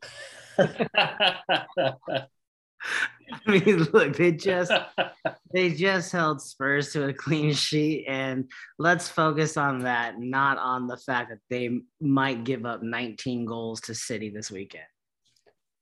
[3.48, 4.72] I mean, look, they just
[5.54, 8.50] they just held Spurs to a clean sheet, and
[8.80, 13.82] let's focus on that, not on the fact that they might give up 19 goals
[13.82, 14.86] to City this weekend.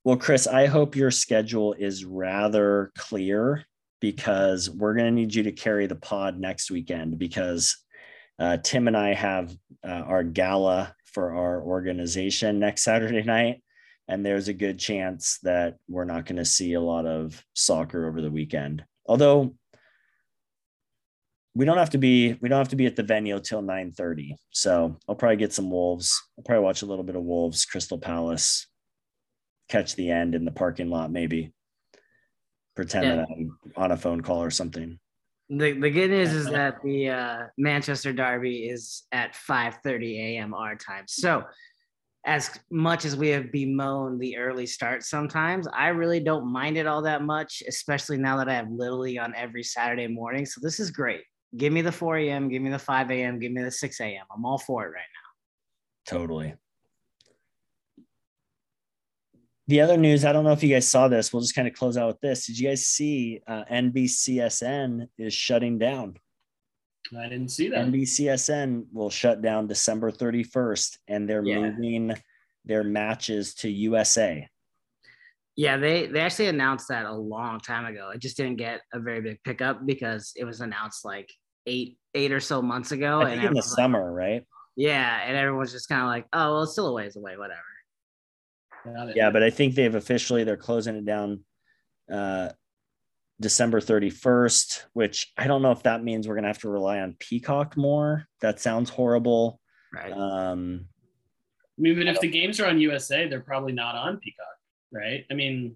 [0.03, 3.65] Well, Chris, I hope your schedule is rather clear
[4.01, 7.75] because we're going to need you to carry the pod next weekend because
[8.37, 13.63] uh, Tim and I have uh, our gala for our organization next Saturday night
[14.07, 18.07] and there's a good chance that we're not going to see a lot of soccer
[18.07, 18.83] over the weekend.
[19.07, 19.55] Although
[21.55, 24.35] we don't have to be we don't have to be at the venue till 9:30.
[24.51, 26.21] So I'll probably get some Wolves.
[26.37, 28.67] I'll probably watch a little bit of Wolves, Crystal Palace,
[29.69, 31.53] catch the end in the parking lot maybe.
[32.75, 33.15] Pretend yeah.
[33.15, 34.99] that I'm on a phone call or something.
[35.47, 40.53] The, the good news is that the uh, Manchester Derby is at 5:30 a.m.
[40.53, 41.05] our time.
[41.07, 41.43] So
[42.25, 46.87] as much as we have bemoaned the early start sometimes, I really don't mind it
[46.87, 50.45] all that much, especially now that I have League on every Saturday morning.
[50.45, 51.21] So this is great.
[51.55, 54.25] Give me the 4 a.m., give me the 5 a.m., give me the 6 a.m.
[54.35, 56.17] I'm all for it right now.
[56.17, 56.55] Totally.
[59.67, 61.31] The other news, I don't know if you guys saw this.
[61.31, 62.47] We'll just kind of close out with this.
[62.47, 66.17] Did you guys see uh, NBCSN is shutting down?
[67.17, 67.85] I didn't see that.
[67.87, 71.59] NBCSN will shut down December 31st and they're Yeah.
[71.71, 72.13] moving
[72.65, 74.47] their matches to USA.
[75.55, 78.09] Yeah, they they actually announced that a long time ago.
[78.09, 81.31] It just didn't get a very big pickup because it was announced like
[81.65, 83.21] eight eight or so months ago.
[83.21, 84.43] I think in the like- summer, right?
[84.75, 87.61] yeah, and everyone's just kind of like, oh well, it's still a ways away, whatever.
[89.15, 91.43] Yeah, but I think they've officially they're closing it down
[92.11, 92.49] uh
[93.39, 97.15] December 31st, which I don't know if that means we're gonna have to rely on
[97.19, 98.27] Peacock more.
[98.41, 99.59] That sounds horrible.
[99.93, 100.11] Right.
[100.11, 100.87] Um
[101.77, 104.45] I mean, but if the games are on USA, they're probably not on Peacock,
[104.93, 105.25] right?
[105.29, 105.75] I mean,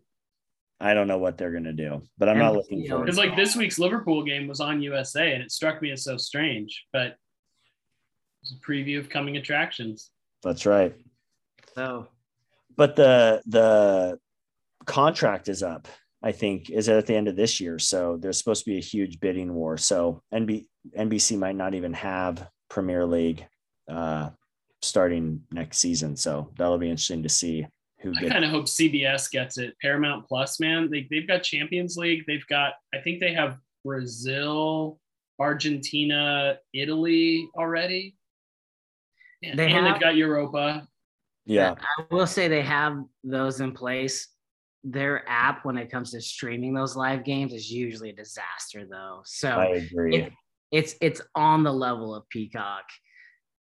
[0.80, 3.18] I don't know what they're gonna do, but I'm not looking you know, for because
[3.18, 6.86] like this week's Liverpool game was on USA, and it struck me as so strange.
[6.94, 7.18] But
[8.42, 10.12] it's a preview of coming attractions.
[10.42, 10.96] That's right.
[11.76, 12.08] so
[12.78, 14.20] But the the
[14.86, 15.90] contract is up.
[16.22, 18.82] I think is at the end of this year, so there's supposed to be a
[18.82, 19.78] huge bidding war.
[19.78, 20.66] So NB,
[20.98, 23.46] NBC might not even have Premier League
[23.90, 24.30] uh,
[24.82, 26.18] starting next season.
[26.18, 27.66] So that'll be interesting to see
[28.02, 29.76] who I kind of hope CBS gets it.
[29.82, 32.24] Paramount Plus, man, they they've got Champions League.
[32.28, 35.00] They've got, I think they have Brazil,
[35.40, 38.16] Argentina, Italy already.
[39.42, 40.86] And, They and have- they've got Europa.
[41.46, 44.28] Yeah, I will say they have those in place.
[44.84, 49.22] Their app, when it comes to streaming those live games, is usually a disaster, though.
[49.26, 50.16] So I agree.
[50.16, 50.34] it,
[50.72, 52.86] it's it's on the level of Peacock.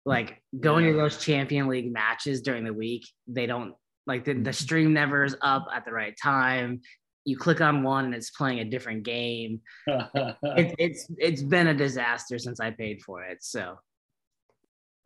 [0.06, 3.74] Like going to those Champion League matches during the week, they don't
[4.06, 4.52] like the, the mm-hmm.
[4.52, 6.80] stream never is up at the right time.
[7.24, 9.60] You click on one and it's playing a different game.
[10.56, 13.38] It, it's it's been a disaster since I paid for it.
[13.40, 13.78] So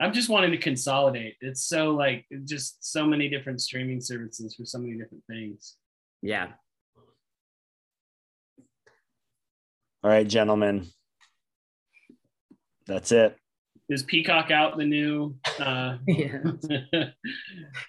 [0.01, 1.37] I'm just wanting to consolidate.
[1.41, 5.77] It's so like just so many different streaming services for so many different things.
[6.23, 6.49] Yeah,
[10.05, 10.87] All right, gentlemen.
[12.87, 13.37] That's it.
[13.89, 15.35] Is Peacock out the new?
[15.59, 16.39] Uh, yeah.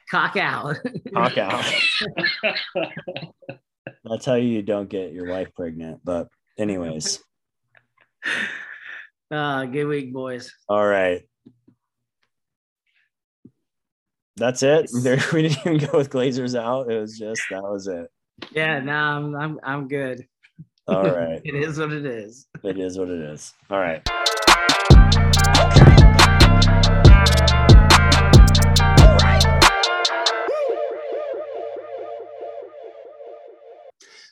[0.10, 0.78] cock out.
[1.14, 1.64] Talk out.
[4.04, 6.00] That's how you don't get your wife pregnant.
[6.04, 7.20] But anyways,
[9.30, 10.52] uh, good week, boys.
[10.68, 11.22] all right.
[14.36, 14.90] That's it.
[15.04, 16.92] There, we didn't even go with Glazers out.
[16.92, 18.10] It was just that was it.
[18.52, 20.26] Yeah, no, I'm I'm I'm good.
[20.88, 21.42] All right.
[21.46, 22.48] It is what it is.
[22.64, 23.54] It is what it is.
[23.70, 24.02] All right.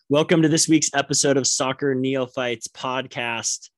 [0.10, 3.70] Welcome to this week's episode of Soccer Neophytes podcast.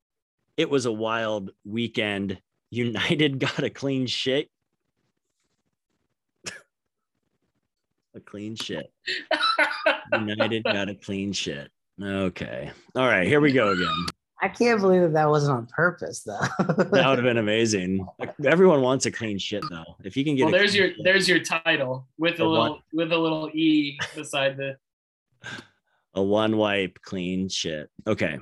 [0.57, 2.39] It was a wild weekend.
[2.71, 4.49] United got a clean shit.
[8.15, 8.91] A clean shit.
[10.13, 11.69] United got a clean shit.
[12.01, 12.71] Okay.
[12.95, 13.27] All right.
[13.27, 14.05] Here we go again.
[14.41, 16.39] I can't believe that that wasn't on purpose, though.
[16.59, 18.07] That would have been amazing.
[18.45, 19.83] Everyone wants a clean shit though.
[20.05, 22.69] If you can get well, there's your shit, there's your title with a The little
[22.75, 24.77] one- with a little e beside the.
[26.13, 27.89] a one wipe clean shit.
[28.07, 28.39] Okay.